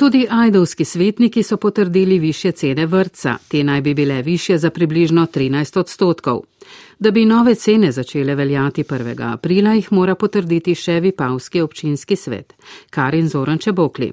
Tudi 0.00 0.26
ajdovski 0.30 0.84
svetniki 0.84 1.42
so 1.42 1.56
potrdili 1.56 2.18
više 2.18 2.52
cene 2.52 2.86
vrtca. 2.86 3.36
Te 3.48 3.64
naj 3.64 3.80
bi 3.80 3.94
bile 3.94 4.22
više 4.22 4.58
za 4.58 4.70
približno 4.70 5.26
13 5.26 5.78
odstotkov. 5.78 6.40
Da 6.98 7.10
bi 7.10 7.24
nove 7.24 7.54
cene 7.54 7.92
začele 7.92 8.34
veljati 8.34 8.82
1. 8.82 9.32
aprila, 9.32 9.72
jih 9.72 9.92
mora 9.92 10.14
potrditi 10.14 10.74
še 10.74 11.00
Vipavski 11.00 11.60
občinski 11.60 12.16
svet. 12.16 12.52
Karin 12.90 13.28
Zoranče 13.28 13.72
Bokli. 13.72 14.12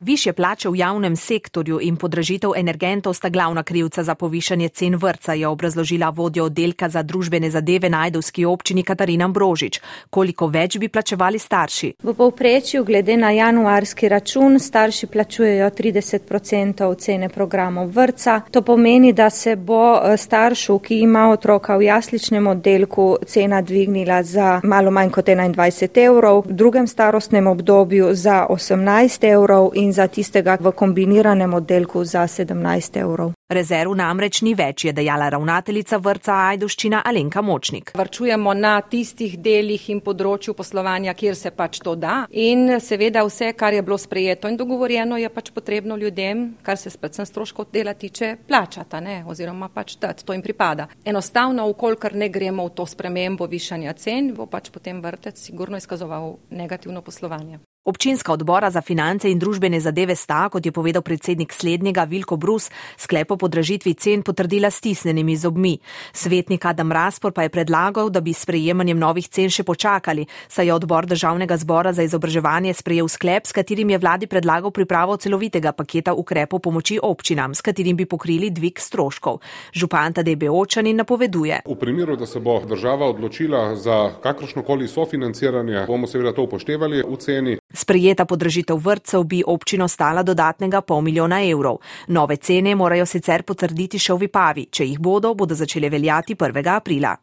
Više 0.00 0.32
plače 0.32 0.68
v 0.68 0.76
javnem 0.76 1.16
sektorju 1.16 1.78
in 1.82 1.96
podražitev 1.96 2.50
energentov 2.56 3.14
sta 3.14 3.28
glavna 3.28 3.62
krivca 3.62 4.02
za 4.02 4.14
povišanje 4.14 4.68
cen 4.68 4.96
vrca, 4.96 5.32
je 5.32 5.48
obrazložila 5.48 6.10
vodja 6.10 6.44
oddelka 6.44 6.88
za 6.88 7.02
družbene 7.02 7.50
zadeve 7.50 7.88
na 7.88 8.02
Ajdovski 8.02 8.44
občini 8.44 8.82
Katarina 8.82 9.28
Brožič. 9.28 9.80
Koliko 10.10 10.46
več 10.46 10.76
bi 10.78 10.88
plačevali 10.88 11.38
starši? 11.38 11.92
V 12.02 12.14
povprečju, 12.14 12.84
glede 12.84 13.16
na 13.16 13.30
januarski 13.30 14.08
račun, 14.08 14.58
starši 14.60 15.06
plačujejo 15.06 15.70
30% 15.70 16.96
cene 16.98 17.28
programov 17.28 17.88
vrca. 17.88 18.40
To 18.50 18.62
pomeni, 18.62 19.12
da 19.12 19.30
se 19.30 19.56
bo 19.56 19.96
eh, 19.96 20.16
staršu, 20.16 20.78
ki 20.78 21.00
ima 21.00 21.30
otroka 21.30 21.76
v 21.76 21.82
jasličnem 21.88 22.46
oddelku, 22.46 23.16
cena 23.26 23.62
dvignila 23.62 24.22
za 24.22 24.60
malo 24.64 24.90
manj 24.90 25.10
kot 25.10 25.26
21 25.26 26.04
evrov, 26.04 26.44
v 26.46 26.52
drugem 26.52 26.86
starostnem 26.86 27.46
obdobju 27.46 28.14
za 28.14 28.46
18 28.50 29.24
evrov 29.32 29.70
in 29.74 29.85
za 29.92 30.06
tistega 30.08 30.56
v 30.60 30.72
kombiniranem 30.72 31.54
oddelku 31.54 32.04
za 32.04 32.26
17 32.26 33.00
evrov. 33.00 33.32
Rezerv 33.46 33.92
namreč 33.94 34.40
ni 34.42 34.56
več, 34.58 34.84
je 34.88 34.92
dejala 34.92 35.28
ravnateljica 35.30 36.00
vrca 36.02 36.38
Ajduščina 36.48 37.04
Alenka 37.06 37.42
Močnik. 37.46 37.92
Vrčujemo 37.94 38.54
na 38.58 38.72
tistih 38.82 39.36
delih 39.38 39.84
in 39.94 40.00
področju 40.02 40.56
poslovanja, 40.58 41.14
kjer 41.14 41.38
se 41.38 41.52
pač 41.54 41.78
to 41.78 41.94
da. 41.94 42.16
In 42.30 42.80
seveda 42.82 43.22
vse, 43.28 43.52
kar 43.54 43.76
je 43.76 43.84
bilo 43.86 44.00
sprejeto 44.02 44.50
in 44.50 44.58
dogovorjeno, 44.58 45.20
je 45.22 45.30
pač 45.30 45.52
potrebno 45.54 45.94
ljudem, 46.00 46.56
kar 46.66 46.74
se 46.74 46.90
predvsem 46.90 47.30
stroškov 47.30 47.70
dela 47.70 47.94
tiče, 47.94 48.32
plačata, 48.48 48.98
ne? 49.00 49.20
oziroma 49.30 49.70
pač 49.70 49.94
tati, 50.02 50.26
to 50.26 50.34
jim 50.34 50.42
pripada. 50.42 50.88
Enostavno, 51.04 51.68
ukolikor 51.70 52.18
ne 52.18 52.32
gremo 52.34 52.66
v 52.66 52.74
to 52.74 52.86
spremembo 52.90 53.46
višanja 53.46 53.94
cen, 53.94 54.34
bo 54.34 54.50
pač 54.50 54.74
potem 54.74 54.98
vrtec 55.04 55.38
sigurno 55.38 55.78
izkazoval 55.78 56.34
negativno 56.50 56.98
poslovanje. 57.06 57.62
Občinska 57.86 58.32
odbora 58.32 58.66
za 58.70 58.80
finance 58.82 59.30
in 59.30 59.38
družbene 59.38 59.78
zadeve 59.78 60.16
sta, 60.18 60.48
kot 60.50 60.66
je 60.66 60.72
povedal 60.74 61.02
predsednik 61.06 61.52
slednjega 61.54 62.02
Vilko 62.10 62.34
Brus, 62.36 62.66
sklep 62.98 63.30
o 63.30 63.36
podražitvi 63.38 63.92
cen 63.94 64.24
potrdila 64.26 64.72
stisnenimi 64.74 65.36
zobmi. 65.38 65.78
Svetnik 66.12 66.64
Adam 66.66 66.90
Raspor 66.92 67.30
pa 67.30 67.44
je 67.46 67.52
predlagal, 67.54 68.10
da 68.10 68.18
bi 68.20 68.32
s 68.34 68.42
prejemanjem 68.42 68.98
novih 68.98 69.28
cen 69.30 69.46
še 69.54 69.62
počakali, 69.62 70.24
saj 70.48 70.66
je 70.66 70.74
odbor 70.74 71.06
državnega 71.06 71.54
zbora 71.62 71.92
za 71.94 72.02
izobraževanje 72.02 72.74
sprejel 72.74 73.06
sklep, 73.06 73.46
s 73.46 73.54
katerim 73.54 73.94
je 73.94 74.02
vladi 74.02 74.26
predlagal 74.26 74.74
pripravo 74.74 75.14
celovitega 75.14 75.70
paketa 75.70 76.10
ukrepov 76.10 76.64
pomoči 76.66 76.98
občinam, 76.98 77.54
s 77.54 77.62
katerim 77.62 77.94
bi 77.94 78.08
pokrili 78.10 78.50
dvig 78.50 78.82
stroškov. 78.82 79.38
Župan 79.70 80.18
Tadej 80.18 80.34
Beočani 80.34 80.90
napoveduje. 80.90 81.62
V 81.62 81.78
primeru, 81.78 82.18
da 82.18 82.26
se 82.26 82.42
bo 82.42 82.58
država 82.66 83.06
odločila 83.14 83.76
za 83.78 84.10
kakršnokoli 84.26 84.90
sofinanciranje, 84.90 85.86
bomo 85.86 86.10
seveda 86.10 86.34
to 86.34 86.50
upoštevali 86.50 87.06
v 87.06 87.22
ceni. 87.22 87.56
Sprejeta 87.74 88.24
podražitev 88.24 88.78
vrtcev 88.78 89.24
bi 89.24 89.42
občino 89.46 89.88
stala 89.88 90.22
dodatnega 90.22 90.80
pol 90.80 91.00
milijona 91.02 91.42
evrov. 91.42 91.80
Nove 92.08 92.36
cene 92.36 92.74
morajo 92.74 93.06
sicer 93.06 93.42
potrditi 93.42 93.98
še 93.98 94.14
v 94.14 94.26
Vipavi. 94.26 94.68
Če 94.70 94.86
jih 94.86 95.00
bodo, 95.02 95.34
bodo 95.34 95.54
začele 95.54 95.90
veljati 95.90 96.36
1. 96.36 96.70
aprila. 96.76 97.16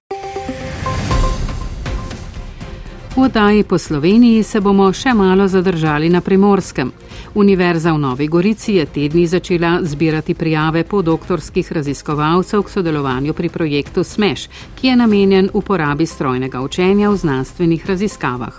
V 3.15 3.22
oddaji 3.22 3.63
po 3.63 3.77
Sloveniji 3.77 4.43
se 4.43 4.58
bomo 4.62 4.88
še 4.93 5.12
malo 5.13 5.46
zadržali 5.48 6.10
na 6.10 6.22
primorskem. 6.22 6.89
Univerza 7.38 7.93
v 7.93 8.00
Novi 8.01 8.27
Gorici 8.27 8.74
je 8.79 8.86
tedni 8.86 9.27
začela 9.29 9.84
zbirati 9.86 10.34
prijave 10.34 10.82
po 10.84 11.01
doktorskih 11.01 11.72
raziskovalcev 11.72 12.63
k 12.63 12.74
sodelovanju 12.74 13.34
pri 13.38 13.50
projektu 13.53 14.03
SMEŠ, 14.03 14.48
ki 14.75 14.88
je 14.88 14.96
namenjen 14.96 15.50
uporabi 15.53 16.10
strojnega 16.10 16.62
učenja 16.65 17.10
v 17.10 17.22
znanstvenih 17.22 17.86
raziskavah. 17.86 18.58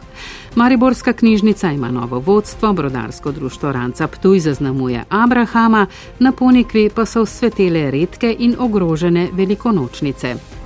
Mariborska 0.55 1.13
knjižnica 1.13 1.73
ima 1.73 1.91
novo 1.91 2.23
vodstvo, 2.23 2.73
brodarsko 2.73 3.33
društvo 3.33 3.73
Ranca 3.73 4.07
Ptuj 4.07 4.39
zaznamuje 4.39 5.05
Abrahama, 5.09 5.87
na 6.19 6.33
Ponikvi 6.33 6.91
pa 6.95 7.07
so 7.07 7.27
svetele 7.27 7.91
redke 7.91 8.37
in 8.39 8.55
ogrožene 8.59 9.31
velikonočnice. 9.33 10.64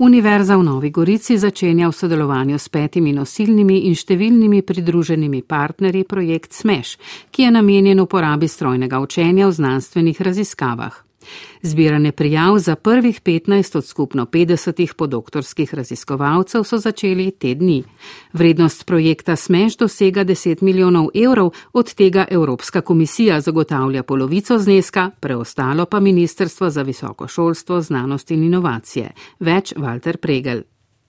Univerza 0.00 0.56
v 0.56 0.62
Novi 0.64 0.90
Gorici 0.90 1.36
začenja 1.36 1.88
v 1.88 1.92
sodelovanju 1.92 2.56
s 2.56 2.72
petimi 2.72 3.12
nosilnimi 3.12 3.82
in 3.84 3.92
številnimi 3.92 4.62
pridruženimi 4.64 5.42
partnerji 5.44 6.06
projekt 6.08 6.56
SMEŠ, 6.56 6.94
ki 7.28 7.44
je 7.44 7.50
namenjen 7.52 8.00
uporabi 8.00 8.48
strojnega 8.48 8.96
učenja 8.96 9.44
v 9.50 9.58
znanstvenih 9.60 10.22
raziskavah. 10.24 10.96
Zbiranje 11.62 12.12
prijav 12.12 12.58
za 12.58 12.76
prvih 12.76 13.22
15 13.22 13.76
od 13.76 13.86
skupno 13.86 14.26
50 14.26 14.94
podoktorskih 14.94 15.74
raziskovalcev 15.74 16.62
so 16.64 16.78
začeli 16.78 17.30
te 17.30 17.54
dni. 17.54 17.82
Vrednost 18.32 18.86
projekta 18.86 19.36
Smeš 19.36 19.76
dosega 19.76 20.24
10 20.24 20.62
milijonov 20.62 21.08
evrov, 21.14 21.50
od 21.72 21.94
tega 21.94 22.26
Evropska 22.30 22.80
komisija 22.80 23.40
zagotavlja 23.40 24.02
polovico 24.02 24.58
zneska, 24.58 25.10
preostalo 25.20 25.86
pa 25.86 26.00
Ministrstvo 26.00 26.70
za 26.70 26.82
visoko 26.82 27.28
šolstvo, 27.28 27.80
znanost 27.80 28.30
in 28.30 28.44
inovacije. 28.44 29.10
Več 29.38 29.74
Walter 29.76 30.16
Pregel. 30.16 30.62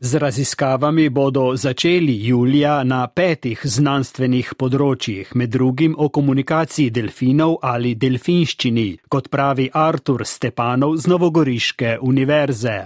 Z 0.03 0.15
raziskavami 0.15 1.09
bodo 1.09 1.55
začeli 1.55 2.27
julija 2.27 2.83
na 2.83 3.03
petih 3.07 3.59
znanstvenih 3.63 4.47
področjih, 4.57 5.29
med 5.37 5.51
drugim 5.53 5.93
o 5.93 6.07
komunikaciji 6.09 6.89
delfinov 6.89 7.59
ali 7.61 7.91
delfinščini, 7.93 8.87
kot 9.13 9.29
pravi 9.29 9.67
Artur 9.83 10.25
Stepanov 10.25 10.97
z 10.97 11.11
Novogoriške 11.13 11.93
univerze. 12.01 12.79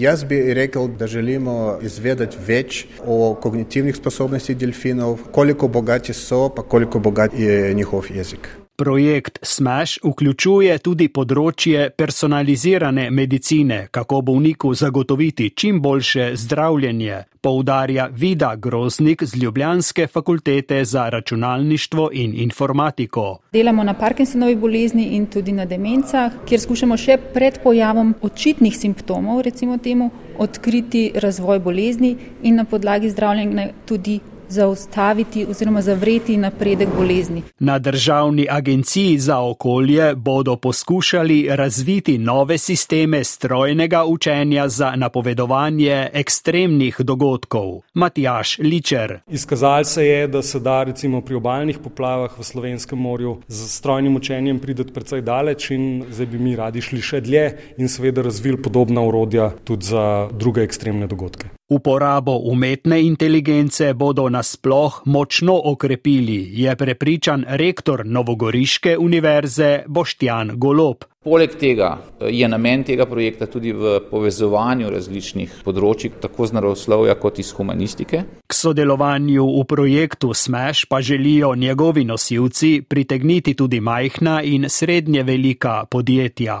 Jaz 0.00 0.24
bi 0.24 0.40
rekel, 0.56 0.88
da 0.96 1.10
želimo 1.12 1.76
izvedeti 1.84 2.40
več 2.48 2.86
o 3.04 3.34
kognitivnih 3.36 4.00
sposobnostih 4.00 4.56
delfinov, 4.64 5.28
koliko 5.28 5.68
bogati 5.68 6.16
so, 6.16 6.46
pa 6.56 6.64
koliko 6.64 7.04
bogat 7.04 7.36
je 7.36 7.74
njihov 7.76 8.08
jezik. 8.16 8.48
Projekt 8.76 9.38
SMASH 9.42 10.00
vključuje 10.00 10.78
tudi 10.80 11.10
področje 11.12 11.90
personalizirane 11.92 13.10
medicine, 13.12 13.82
kako 13.92 14.22
bolniku 14.24 14.72
zagotoviti 14.74 15.50
čim 15.50 15.82
boljše 15.84 16.30
zdravljenje, 16.40 17.18
poudarja 17.44 18.08
Vida 18.16 18.54
Groznik 18.56 19.24
z 19.28 19.42
Ljubljanske 19.42 20.06
fakultete 20.06 20.84
za 20.84 21.08
računalništvo 21.12 22.08
in 22.12 22.32
informatiko. 22.46 23.26
Delamo 23.52 23.84
na 23.84 23.94
Parkinsonovi 23.94 24.56
bolezni 24.56 25.04
in 25.18 25.26
tudi 25.26 25.52
na 25.52 25.68
demencah, 25.68 26.40
kjer 26.48 26.64
skušamo 26.64 26.96
še 26.96 27.20
pred 27.36 27.60
pojavom 27.62 28.14
očitnih 28.22 28.76
simptomov, 28.76 29.44
recimo 29.44 29.76
temu, 29.78 30.10
odkriti 30.38 31.10
razvoj 31.14 31.60
bolezni 31.60 32.16
in 32.42 32.56
na 32.56 32.64
podlagi 32.64 33.12
zdravljenja 33.12 33.68
tudi 33.84 34.20
zaustaviti 34.52 35.46
oziroma 35.50 35.82
zavreti 35.82 36.36
napredek 36.36 36.88
bolezni. 36.96 37.42
Na 37.58 37.78
državni 37.78 38.46
agenciji 38.50 39.18
za 39.18 39.38
okolje 39.40 40.14
bodo 40.14 40.56
poskušali 40.56 41.46
razviti 41.50 42.18
nove 42.18 42.58
sisteme 42.58 43.24
strojnega 43.24 44.04
učenja 44.04 44.68
za 44.68 44.92
napovedovanje 44.96 46.08
ekstremnih 46.12 47.00
dogodkov. 47.00 47.80
Matjaš 47.94 48.58
Ličer. 48.58 49.18
Izkazali 49.30 49.84
se 49.84 50.06
je, 50.06 50.26
da 50.28 50.42
se 50.42 50.60
da 50.60 50.82
recimo 50.82 51.20
pri 51.20 51.34
obaljnih 51.34 51.78
poplavah 51.78 52.38
v 52.38 52.44
Slovenskem 52.44 52.98
morju 52.98 53.36
z 53.48 53.68
strojnim 53.68 54.16
učenjem 54.16 54.58
prideti 54.58 54.92
precej 54.92 55.22
daleč 55.22 55.70
in 55.70 56.04
zdaj 56.10 56.26
bi 56.26 56.38
mi 56.38 56.56
radi 56.56 56.80
šli 56.80 57.00
še 57.02 57.20
dlje 57.20 57.46
in 57.78 57.88
seveda 57.88 58.22
razvili 58.22 58.62
podobna 58.62 59.02
urodja 59.02 59.50
tudi 59.64 59.86
za 59.86 60.28
druge 60.32 60.62
ekstremne 60.62 61.06
dogodke. 61.06 61.48
Uporabo 61.72 62.36
umetne 62.36 63.02
inteligence 63.02 63.94
bodo 63.94 64.28
nasploh 64.28 65.02
močno 65.04 65.54
okrepili, 65.64 66.50
je 66.52 66.76
prepričan 66.76 67.44
rektor 67.48 68.02
Novogoriške 68.06 68.98
univerze 68.98 69.78
Boštjan 69.86 70.50
Golob. 70.54 71.04
Poleg 71.24 71.54
tega 71.56 71.96
eh, 72.20 72.28
je 72.28 72.48
namen 72.48 72.84
tega 72.84 73.06
projekta 73.06 73.46
tudi 73.46 73.72
v 73.72 73.94
povezovanju 74.10 74.90
različnih 74.92 75.62
področji, 75.64 76.12
tako 76.20 76.50
z 76.50 76.58
naravoslovja 76.58 77.16
kot 77.16 77.40
iz 77.40 77.54
humanistike. 77.56 78.22
K 78.44 78.58
sodelovanju 78.58 79.48
v 79.54 79.64
projektu 79.64 80.34
SMEŠ 80.34 80.84
pa 80.92 81.00
želijo 81.00 81.54
njegovi 81.56 82.04
nosilci 82.04 82.82
pritegniti 82.88 83.56
tudi 83.56 83.80
majhna 83.80 84.42
in 84.42 84.68
srednje 84.68 85.24
velika 85.24 85.86
podjetja. 85.88 86.60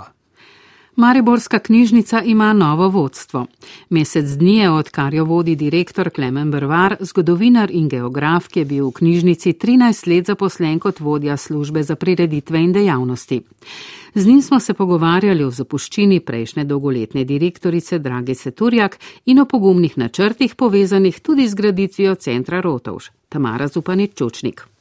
Mariborska 0.96 1.58
knjižnica 1.58 2.22
ima 2.22 2.52
novo 2.52 2.88
vodstvo. 2.88 3.46
Mesec 3.90 4.30
dni 4.30 4.56
je, 4.56 4.70
odkar 4.70 5.14
jo 5.14 5.24
vodi 5.24 5.56
direktor 5.56 6.10
Klemen 6.10 6.50
Brvar, 6.50 6.96
zgodovinar 7.00 7.70
in 7.70 7.88
geograf, 7.88 8.48
ki 8.48 8.60
je 8.60 8.64
bil 8.64 8.88
v 8.88 8.92
knjižnici 8.92 9.52
13 9.52 10.08
let 10.08 10.26
zaposlen 10.26 10.78
kot 10.78 11.00
vodja 11.00 11.36
službe 11.36 11.82
za 11.82 11.96
prireditve 11.96 12.60
in 12.60 12.72
dejavnosti. 12.72 13.40
Z 14.14 14.26
njim 14.26 14.42
smo 14.42 14.60
se 14.60 14.74
pogovarjali 14.74 15.44
o 15.44 15.50
zapuščini 15.50 16.20
prejšnje 16.20 16.64
dolgoletne 16.64 17.24
direktorice 17.24 17.98
Dragice 17.98 18.50
Turjak 18.50 18.98
in 19.24 19.38
o 19.38 19.44
pogumnih 19.44 19.98
načrtih 19.98 20.54
povezanih 20.54 21.20
tudi 21.20 21.48
z 21.48 21.54
graditvijo 21.54 22.14
centra 22.14 22.60
Rotovš. 22.60 23.10
Tamara 23.28 23.68
Zupanič 23.68 24.14
Čučnik. 24.14 24.71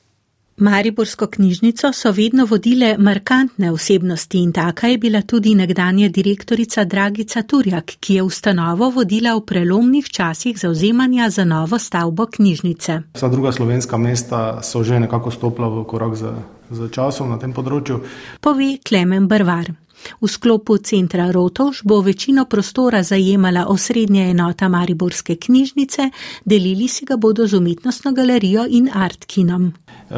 Mariborsko 0.58 1.28
knjižnico 1.28 1.94
so 1.94 2.12
vedno 2.12 2.46
vodile 2.46 2.98
markantne 2.98 3.72
osebnosti 3.72 4.38
in 4.38 4.52
taka 4.54 4.88
je 4.88 4.98
bila 4.98 5.22
tudi 5.22 5.56
nekdanja 5.56 6.10
direktorica 6.10 6.84
Dragica 6.84 7.44
Turjak, 7.44 7.92
ki 8.00 8.14
je 8.14 8.24
ustanovo 8.24 8.90
vodila 8.90 9.36
v 9.36 9.46
prelomnih 9.46 10.10
časih 10.10 10.60
zauzemanja 10.60 11.30
za 11.30 11.46
novo 11.46 11.80
stavbo 11.80 12.26
knjižnice. 12.26 13.02
Vsa 13.14 13.28
druga 13.28 13.52
slovenska 13.52 13.98
mesta 13.98 14.60
so 14.64 14.84
že 14.84 15.00
nekako 15.00 15.32
stopila 15.32 15.68
v 15.68 15.84
korak 15.84 16.16
z, 16.16 16.34
z 16.72 16.90
časom 16.92 17.30
na 17.30 17.38
tem 17.38 17.54
področju. 17.54 18.02
Pove 18.42 18.78
Klemen 18.84 19.28
Brvar. 19.28 19.81
V 20.22 20.28
sklopu 20.28 20.78
centra 20.78 21.32
Rotovš 21.32 21.82
bo 21.84 22.02
večino 22.02 22.46
prostora 22.46 23.04
zajemala 23.04 23.66
osrednja 23.68 24.30
enota 24.30 24.70
Mariborske 24.70 25.36
knjižnice, 25.36 26.10
delili 26.46 26.88
si 26.88 27.06
ga 27.06 27.18
bodo 27.18 27.48
z 27.48 27.58
umetnostno 27.58 28.12
galerijo 28.12 28.66
in 28.70 28.90
artkinom. 28.94 29.72
Uh, 30.10 30.18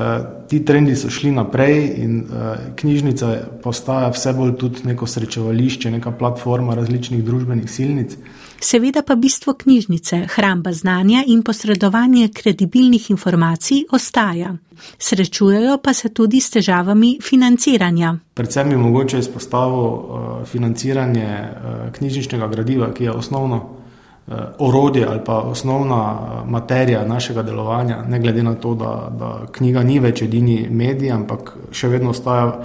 ti 0.49 0.65
trendi 0.65 0.95
so 0.95 1.09
šli 1.09 1.31
naprej 1.31 1.93
in 1.97 2.19
uh, 2.19 2.57
knjižnica 2.75 3.37
postaja 3.63 4.09
vse 4.09 4.33
bolj 4.33 4.55
tudi 4.57 4.87
neko 4.89 5.07
srečevališče, 5.07 5.91
neka 5.91 6.11
platforma 6.11 6.75
različnih 6.75 7.23
družbenih 7.23 7.69
silnic. 7.71 8.17
Seveda 8.63 9.01
pa 9.01 9.15
bistvo 9.15 9.53
knjižnice, 9.53 10.17
hramba 10.35 10.71
znanja 10.73 11.23
in 11.27 11.41
posredovanje 11.43 12.29
kredibilnih 12.33 13.09
informacij 13.11 13.83
ostaja. 13.91 14.55
Srečujejo 14.97 15.77
pa 15.83 15.93
se 15.93 16.09
tudi 16.09 16.39
s 16.41 16.49
težavami 16.49 17.17
financiranja. 17.23 18.15
Predvsem 18.33 18.69
bi 18.69 18.77
mogoče 18.77 19.19
izpostavil 19.19 19.75
uh, 19.75 20.47
financiranje 20.47 21.27
uh, 21.27 21.91
knjižničnega 21.91 22.47
gradiva, 22.47 22.93
ki 22.93 23.03
je 23.03 23.11
osnovno 23.11 23.57
uh, 23.57 24.33
orodje 24.59 25.05
ali 25.09 25.19
pa 25.25 25.41
osnovna 25.41 26.19
materija 26.45 27.05
našega 27.07 27.43
delovanja, 27.43 28.05
ne 28.07 28.19
glede 28.19 28.43
na 28.43 28.55
to, 28.55 28.75
da, 28.75 28.93
da 29.19 29.45
knjiga 29.51 29.83
ni 29.83 29.99
več 29.99 30.21
edini 30.21 30.67
medij, 30.69 31.11
ampak 31.11 31.57
še 31.71 31.91
vedno 31.91 32.15
ostaja 32.15 32.63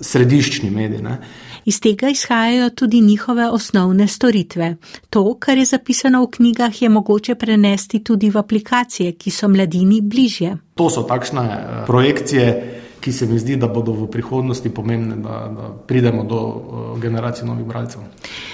središčni 0.00 0.70
medij. 0.70 1.00
Ne. 1.02 1.18
Iz 1.64 1.80
tega 1.80 2.08
izhajajo 2.08 2.70
tudi 2.70 3.00
njihove 3.00 3.48
osnovne 3.48 4.08
storitve. 4.08 4.76
To, 5.10 5.36
kar 5.38 5.58
je 5.58 5.64
zapisano 5.64 6.24
v 6.24 6.30
knjigah, 6.30 6.82
je 6.82 6.88
mogoče 6.88 7.34
prenesti 7.34 8.04
tudi 8.04 8.30
v 8.30 8.38
aplikacije, 8.38 9.12
ki 9.12 9.30
so 9.30 9.48
mladini 9.48 10.00
bližje. 10.00 10.56
To 10.74 10.90
so 10.90 11.02
takšne 11.02 11.42
eh, 11.42 11.86
projekcije, 11.86 12.78
ki 13.00 13.12
se 13.12 13.26
mi 13.26 13.38
zdi, 13.38 13.56
da 13.56 13.68
bodo 13.68 13.92
v 13.92 14.06
prihodnosti 14.10 14.70
pomembne, 14.70 15.16
da, 15.16 15.38
da 15.56 15.70
pridemo 15.86 16.24
do 16.24 16.40
eh, 16.40 17.00
generacij 17.00 17.46
novih 17.46 17.66
bralcev. 17.66 18.00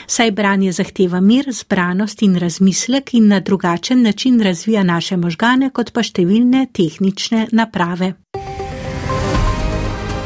Saj 0.07 0.31
branje 0.31 0.73
zahteva 0.73 1.21
mir, 1.21 1.53
zbranost 1.53 2.23
in 2.23 2.37
razmislek 2.37 3.15
in 3.15 3.29
na 3.29 3.41
drugačen 3.41 4.03
način 4.03 4.41
razvija 4.41 4.83
naše 4.83 5.17
možgane, 5.17 5.71
kot 5.71 5.93
pa 5.93 6.03
številne 6.03 6.67
tehnične 6.73 7.49
naprave. 7.53 8.15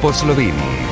Po 0.03 0.13
Sloveniji. 0.13 0.92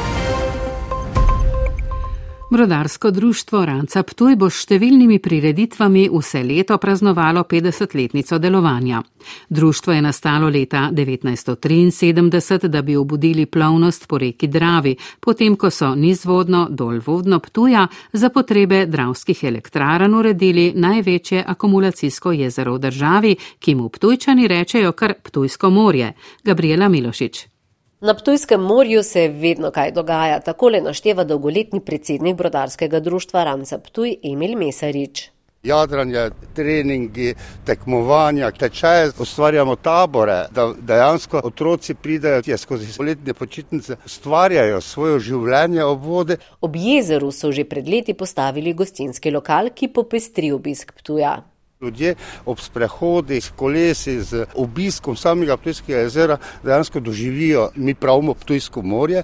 Brodarsko 2.50 3.10
društvo 3.10 3.64
Ranca 3.64 4.02
Ptuj 4.02 4.34
bo 4.34 4.48
s 4.50 4.64
številnimi 4.64 5.20
prireditvami 5.22 6.08
vse 6.10 6.40
leto 6.42 6.78
praznovalo 6.82 7.44
50-letnico 7.46 8.38
delovanja. 8.42 9.02
Društvo 9.48 9.94
je 9.94 10.02
nastalo 10.02 10.48
leta 10.50 10.88
1973, 10.90 12.66
da 12.66 12.82
bi 12.82 12.96
obudili 12.96 13.44
plovnost 13.46 14.08
po 14.08 14.18
reki 14.18 14.48
Dravi, 14.50 14.96
potem 15.20 15.54
ko 15.54 15.70
so 15.70 15.92
nizvodno 15.94 16.64
dolvodno 16.70 17.38
Ptuja 17.38 17.86
za 18.12 18.32
potrebe 18.34 18.82
dravskih 18.86 19.44
elektraran 19.44 20.14
uredili 20.14 20.72
največje 20.74 21.44
akumulacijsko 21.46 22.32
jezero 22.32 22.74
v 22.74 22.82
državi, 22.88 23.36
ki 23.60 23.74
mu 23.74 23.88
Ptujčani 23.88 24.50
rečejo 24.50 24.92
kar 24.92 25.14
Ptujsko 25.22 25.70
morje. 25.70 26.12
Gabriela 26.42 26.88
Milošič. 26.88 27.60
Na 28.00 28.14
Ptujskem 28.14 28.60
morju 28.60 29.02
se 29.02 29.28
vedno 29.28 29.70
kaj 29.70 29.90
dogaja, 29.92 30.38
takole 30.40 30.80
našteva 30.80 31.24
dolgoletni 31.24 31.80
predsednik 31.80 32.36
brodarskega 32.36 33.00
društva 33.00 33.44
Ranca 33.44 33.78
Ptuj 33.78 34.14
Emil 34.22 34.56
Mesarič. 34.58 35.26
Jadranje, 35.62 36.30
treningi, 36.56 37.34
tekmovanja, 37.66 38.50
tečaje, 38.50 39.10
ustvarjamo 39.18 39.76
tabore, 39.76 40.46
da 40.50 40.70
dejansko 40.80 41.42
otroci 41.44 41.94
pridejo 41.94 42.40
tja 42.42 42.56
skozi 42.56 42.88
poletne 42.96 43.34
počitnice, 43.34 43.96
ustvarjajo 44.06 44.80
svoje 44.80 45.20
življenje 45.20 45.84
ob 45.84 46.04
vode. 46.04 46.40
Ob 46.60 46.80
jezeru 46.80 47.28
so 47.30 47.52
že 47.52 47.68
pred 47.68 47.88
leti 47.88 48.16
postavili 48.16 48.72
gostinski 48.72 49.30
lokal, 49.30 49.74
ki 49.76 49.92
popestri 49.92 50.52
obisk 50.56 50.96
Ptuja. 50.96 51.36
Ljudje 51.80 52.14
ob 52.44 52.58
sprehodih 52.60 53.44
s 53.44 53.52
kolesi, 53.56 54.18
z 54.20 54.44
obiskom 54.54 55.16
samega 55.16 55.56
Ptujskega 55.56 56.02
jezera 56.02 56.36
dejansko 56.64 57.00
doživijo, 57.00 57.70
mi 57.74 57.94
pravimo 57.94 58.34
Ptujsko 58.34 58.82
morje. 58.82 59.22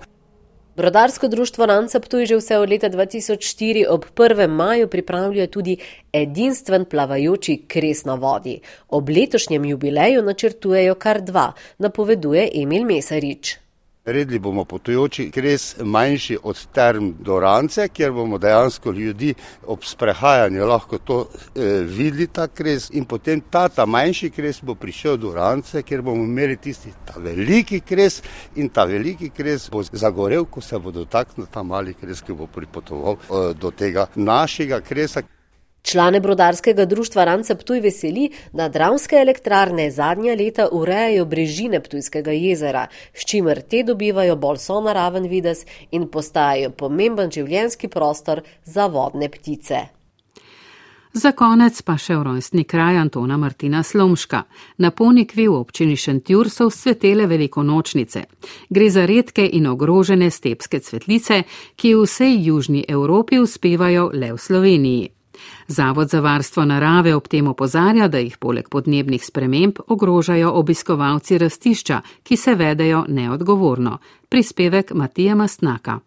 Brodarsko 0.76 1.28
društvo 1.28 1.66
Ranca 1.66 2.00
Ptuj 2.00 2.26
že 2.26 2.36
vse 2.36 2.58
od 2.58 2.70
leta 2.70 2.88
2004 2.90 3.84
ob 3.88 4.04
1. 4.16 4.48
maju 4.48 4.88
pripravlja 4.88 5.46
tudi 5.46 5.76
edinstven 6.12 6.84
plavajoči 6.84 7.58
kres 7.68 8.04
na 8.04 8.14
vodi. 8.14 8.60
Ob 8.88 9.08
letošnjem 9.08 9.64
jubileju 9.64 10.22
načrtujejo 10.22 10.94
kar 10.94 11.20
dva, 11.20 11.52
napoveduje 11.78 12.50
Emil 12.54 12.84
Mesarič. 12.84 13.65
Redli 14.06 14.38
bomo 14.38 14.64
potujoči 14.64 15.30
kres 15.34 15.76
manjši 15.82 16.38
od 16.42 16.60
term 16.72 17.12
do 17.18 17.40
rance, 17.40 17.88
kjer 17.88 18.12
bomo 18.12 18.38
dejansko 18.38 18.92
ljudi 18.92 19.34
ob 19.66 19.84
sprehajanju 19.84 20.66
lahko 20.66 20.98
to 20.98 21.18
eh, 21.26 21.82
videli, 21.82 22.26
ta 22.26 22.46
kres. 22.46 22.90
In 22.94 23.04
potem 23.04 23.40
ta, 23.50 23.68
ta 23.68 23.86
manjši 23.86 24.30
kres 24.30 24.62
bo 24.62 24.74
prišel 24.74 25.16
do 25.16 25.34
rance, 25.34 25.82
kjer 25.82 26.02
bomo 26.02 26.24
imeli 26.24 26.56
tisti 26.56 26.92
ta 27.06 27.18
veliki 27.20 27.80
kres 27.80 28.22
in 28.56 28.68
ta 28.68 28.84
veliki 28.84 29.30
kres 29.30 29.70
bo 29.70 29.82
zagorel, 29.82 30.44
ko 30.44 30.60
se 30.60 30.78
bo 30.78 30.94
dotaknil 30.94 31.50
ta 31.50 31.62
mali 31.62 31.94
kres, 31.94 32.22
ki 32.22 32.32
bo 32.32 32.46
pripotoval 32.46 33.18
eh, 33.18 33.54
do 33.58 33.70
tega 33.70 34.06
našega 34.14 34.80
kresa. 34.80 35.26
Člane 35.86 36.20
brodarskega 36.20 36.84
društva 36.84 37.24
Rance 37.24 37.54
Ptuj 37.54 37.80
veseli, 37.80 38.30
da 38.52 38.68
dravske 38.68 39.16
elektrarne 39.16 39.90
zadnja 39.90 40.34
leta 40.34 40.68
urejajo 40.72 41.24
brežine 41.24 41.80
Ptujskega 41.80 42.32
jezera, 42.34 42.88
s 43.14 43.24
čimer 43.24 43.60
te 43.62 43.84
dobivajo 43.86 44.34
bolj 44.36 44.58
sonaraven 44.64 45.30
vides 45.30 45.62
in 45.90 46.08
postajajo 46.10 46.70
pomemben 46.70 47.30
življenski 47.30 47.88
prostor 47.88 48.42
za 48.64 48.86
vodne 48.86 49.30
ptice. 49.30 49.86
Za 51.12 51.32
konec 51.32 51.78
pa 51.82 51.94
še 51.96 52.18
v 52.18 52.24
rojstni 52.32 52.66
kraj 52.66 52.98
Antona 52.98 53.38
Martina 53.38 53.86
Slomška. 53.86 54.42
Na 54.82 54.90
ponikvi 54.90 55.46
v 55.46 55.54
občini 55.54 55.96
Šentjur 55.96 56.50
so 56.50 56.66
svetele 56.70 57.30
velikonočnice. 57.30 58.24
Gre 58.68 58.90
za 58.90 59.06
redke 59.06 59.46
in 59.46 59.70
ogrožene 59.70 60.30
stepske 60.30 60.82
cvetlice, 60.82 61.44
ki 61.76 61.94
v 61.94 62.02
vsej 62.02 62.40
južni 62.50 62.84
Evropi 62.88 63.38
uspevajo 63.38 64.10
le 64.12 64.34
v 64.34 64.38
Sloveniji. 64.38 65.15
Zavod 65.68 66.08
za 66.08 66.20
varstvo 66.20 66.64
narave 66.64 67.14
ob 67.14 67.28
tem 67.28 67.46
opozarja, 67.46 68.08
da 68.08 68.18
jih 68.18 68.38
poleg 68.38 68.68
podnebnih 68.68 69.24
sprememb 69.24 69.78
ogrožajo 69.86 70.50
obiskovalci 70.52 71.38
rastišča, 71.38 72.00
ki 72.22 72.36
se 72.36 72.54
vedejo 72.54 73.04
neodgovorno. 73.08 73.98
Prispevek 74.28 74.92
Matija 74.94 75.34
Mastnaka. 75.34 76.00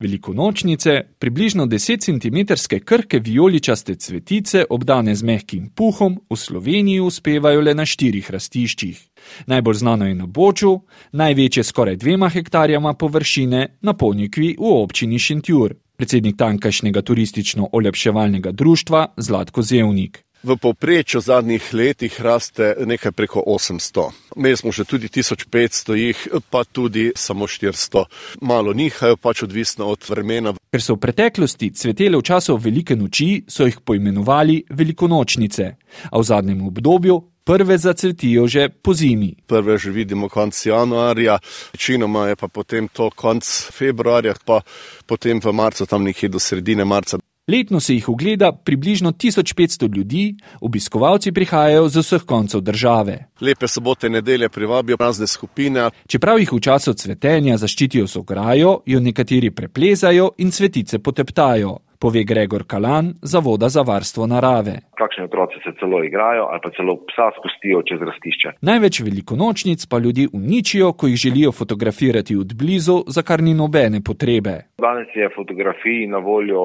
Velikonočnice, 0.00 1.02
približno 1.18 1.66
10 1.66 2.00
cm 2.00 2.78
krke 2.84 3.18
vijoličaste 3.18 3.94
cvetice, 3.94 4.64
obdane 4.70 5.14
z 5.14 5.22
mehkim 5.22 5.70
puhom, 5.74 6.18
v 6.30 6.36
Sloveniji 6.36 7.00
uspevajo 7.00 7.60
le 7.60 7.74
na 7.74 7.86
štirih 7.86 8.30
rastiščih. 8.30 8.98
Najbolj 9.46 9.74
znano 9.74 10.06
je 10.06 10.14
na 10.14 10.26
Boču, 10.26 10.80
največje 11.12 11.64
skoraj 11.64 11.96
dvema 11.96 12.28
hektarjama 12.28 12.94
površine 12.94 13.78
na 13.80 13.92
Ponjekvi 13.94 14.56
v 14.58 14.74
občini 14.82 15.18
Šentjur. 15.18 15.74
Predsednik 15.96 16.34
tankašnjega 16.36 17.02
turistično-olepševalnega 17.02 18.50
društva 18.52 19.06
Zlatko 19.16 19.62
Zevnik. 19.62 20.24
V 20.42 20.56
povprečju 20.56 21.20
zadnjih 21.20 21.68
letih 21.72 22.20
raste 22.20 22.74
nekaj 22.86 23.12
preko 23.12 23.44
800. 23.46 24.10
Imeli 24.36 24.56
smo 24.56 24.72
že 24.72 24.84
tudi 24.84 25.08
1500 25.08 25.94
jih, 25.94 26.28
pa 26.50 26.64
tudi 26.64 27.12
samo 27.16 27.46
400. 27.46 28.04
Malo 28.40 28.72
nihajo, 28.72 29.16
pač 29.16 29.42
odvisno 29.42 29.86
od 29.86 30.04
vremena. 30.08 30.54
Ker 30.70 30.82
so 30.82 30.98
v 30.98 31.00
preteklosti 31.00 31.70
cvetele 31.70 32.18
v 32.18 32.26
času 32.26 32.56
velike 32.56 32.96
noči, 32.96 33.44
so 33.48 33.64
jih 33.64 33.78
poimenovali 33.80 34.64
velikonočnice, 34.70 35.64
a 36.10 36.18
v 36.18 36.24
zadnjem 36.24 36.66
obdobju 36.66 37.22
prve 37.44 37.78
zacvetijo 37.78 38.46
že 38.46 38.68
po 38.68 38.94
zimi. 38.94 39.34
Prve 39.46 39.78
že 39.78 39.90
vidimo 39.90 40.28
konec 40.28 40.66
januarja, 40.66 41.38
večinoma 41.72 42.28
je 42.28 42.36
pa 42.36 42.48
potem 42.48 42.88
to 42.88 43.10
konec 43.10 43.70
februarja, 43.72 44.34
pa 44.44 44.60
potem 45.06 45.40
v 45.40 45.52
marcu, 45.52 45.86
tam 45.86 46.04
nekje 46.04 46.28
do 46.28 46.38
sredine 46.38 46.84
marca. 46.84 47.18
Letno 47.48 47.80
se 47.80 47.94
jih 47.94 48.08
ogleda 48.08 48.52
približno 48.52 49.12
1500 49.12 49.96
ljudi, 49.96 50.36
obiskovalci 50.60 51.32
prihajajo 51.32 51.88
z 51.88 52.00
vseh 52.00 52.22
koncev 52.22 52.60
države. 52.60 53.18
Lepe 53.40 53.68
sobote 53.68 54.06
in 54.06 54.12
nedelje 54.12 54.48
privabijo 54.48 54.96
razne 55.00 55.26
skupine. 55.26 55.90
Čeprav 56.08 56.38
jih 56.38 56.52
v 56.52 56.60
času 56.60 56.94
cvetenja 56.94 57.56
zaščitijo 57.56 58.06
z 58.06 58.16
ograjo, 58.16 58.80
jo 58.86 59.00
nekateri 59.00 59.50
preplezajo 59.50 60.30
in 60.38 60.50
cvetice 60.50 60.98
poteptajo 60.98 61.78
pove 62.04 62.22
Gregor 62.30 62.64
Kalan, 62.72 63.06
Zavoda 63.32 63.68
za 63.76 63.82
varstvo 63.90 64.26
narave. 64.32 64.74
Kakšni 65.00 65.22
otroci 65.28 65.56
se 65.64 65.70
celo 65.80 65.98
igrajo 66.08 66.44
ali 66.50 66.60
pa 66.64 66.70
celo 66.76 66.94
psa 67.08 67.26
spustijo 67.36 67.78
čez 67.88 68.00
rastišče. 68.08 68.48
Največ 68.68 68.94
velikonočnic 69.08 69.80
pa 69.90 69.96
ljudi 70.04 70.24
uničijo, 70.38 70.92
ko 70.98 71.04
jih 71.10 71.18
želijo 71.24 71.50
fotografirati 71.60 72.36
od 72.42 72.50
blizu, 72.60 72.96
za 73.14 73.22
kar 73.28 73.38
ni 73.46 73.54
nobene 73.62 73.98
potrebe. 74.08 74.54
Danes 74.86 75.10
je 75.20 75.34
fotografij 75.38 76.00
na 76.14 76.18
voljo 76.28 76.62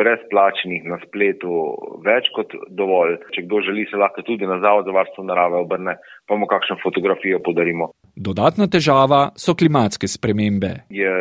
brezplačnih 0.00 0.80
na 0.90 0.96
spletu 1.04 1.52
več 2.08 2.24
kot 2.36 2.56
dovolj. 2.80 3.18
Če 3.34 3.44
kdo 3.46 3.60
želi, 3.68 3.84
se 3.90 4.00
lahko 4.02 4.24
tudi 4.28 4.48
na 4.52 4.56
Zavod 4.64 4.88
za 4.88 4.96
varstvo 4.98 5.24
narave 5.30 5.56
obrne, 5.64 5.98
pa 6.28 6.34
mu 6.40 6.48
kakšno 6.52 6.80
fotografijo 6.86 7.44
podarimo. 7.44 7.92
Dodatna 8.18 8.66
težava 8.66 9.30
so 9.38 9.54
klimatske 9.54 10.08
spremembe. 10.10 10.72
Je 10.90 11.12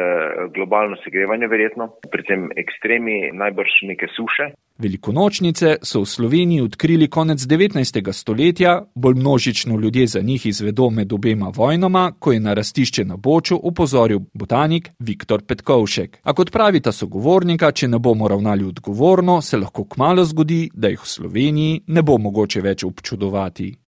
globalno 0.55 0.97
segrevanje 1.03 1.47
verjetno, 1.47 1.91
predvsem 2.11 2.49
ekstremi, 2.57 3.29
najbrž 3.33 3.75
neke 3.91 4.09
suše. 4.15 4.49
Velikonočnice 4.77 5.75
so 5.81 6.01
v 6.01 6.05
Sloveniji 6.05 6.61
odkrili 6.61 7.07
konec 7.07 7.39
19. 7.39 8.11
stoletja, 8.13 8.81
bolj 8.95 9.15
množično 9.15 9.79
ljudje 9.79 10.07
za 10.07 10.21
njih 10.21 10.45
izvedo 10.45 10.89
med 10.89 11.13
obema 11.13 11.51
vojnama, 11.55 12.11
ko 12.19 12.31
je 12.31 12.39
na 12.39 12.53
rastišče 12.53 13.05
na 13.05 13.17
Boču 13.17 13.59
upozoril 13.63 14.19
botanik 14.33 14.89
Viktor 14.99 15.45
Petkovšek. 15.47 16.19
A 16.23 16.33
kot 16.33 16.51
pravita 16.51 16.91
sogovornika, 16.91 17.71
če 17.71 17.87
ne 17.87 17.99
bomo 17.99 18.27
ravnali 18.27 18.65
odgovorno, 18.65 19.41
se 19.41 19.57
lahko 19.57 19.85
kmalo 19.85 20.25
zgodi, 20.25 20.69
da 20.73 20.93
jih 20.93 21.01
v 21.01 21.09
Sloveniji 21.09 21.81
ne 21.87 22.01
bo 22.01 22.17
mogoče 22.17 22.61
več 22.61 22.83
občudovati. 22.83 23.86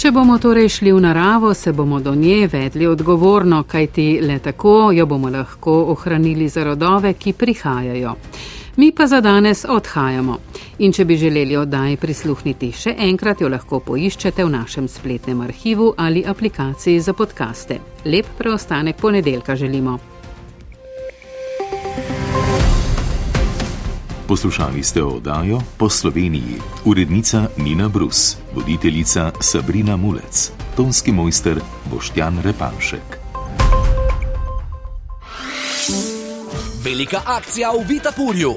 Če 0.00 0.14
bomo 0.16 0.38
torej 0.40 0.70
šli 0.72 0.94
v 0.96 1.00
naravo, 1.04 1.50
se 1.54 1.74
bomo 1.76 1.98
do 2.00 2.14
nje 2.16 2.46
vedli 2.48 2.86
odgovorno, 2.88 3.58
kajti 3.68 4.20
le 4.24 4.38
tako 4.40 4.92
jo 4.96 5.04
bomo 5.06 5.28
lahko 5.28 5.74
ohranili 5.92 6.48
za 6.48 6.64
rodove, 6.64 7.12
ki 7.12 7.34
prihajajo. 7.36 8.14
Mi 8.76 8.92
pa 8.96 9.06
za 9.06 9.20
danes 9.20 9.66
odhajamo. 9.68 10.38
In 10.78 10.92
če 10.92 11.04
bi 11.04 11.18
želeli 11.20 11.56
oddaji 11.60 11.98
prisluhniti 12.00 12.70
še 12.72 12.94
enkrat, 12.96 13.42
jo 13.44 13.50
lahko 13.52 13.82
poiščete 13.84 14.44
v 14.44 14.54
našem 14.54 14.88
spletnem 14.88 15.44
arhivu 15.44 15.92
ali 15.96 16.24
aplikaciji 16.24 17.00
za 17.00 17.12
podkaste. 17.12 17.76
Lep 18.04 18.32
preostanek 18.38 18.96
ponedeljka 18.96 19.56
želimo. 19.56 19.98
Poslušali 24.30 24.78
ste 24.82 25.02
oddajo 25.02 25.58
po 25.74 25.90
Sloveniji, 25.90 26.62
urednica 26.86 27.50
Nina 27.56 27.88
Brus, 27.88 28.36
voditeljica 28.54 29.32
Sabrina 29.40 29.96
Mulec, 29.96 30.50
tonski 30.76 31.12
mojster 31.12 31.58
Boštjan 31.90 32.38
Repanšek. 32.38 33.18
Velika 36.84 37.20
akcija 37.26 37.70
v 37.70 37.84
Vitapurju. 37.88 38.48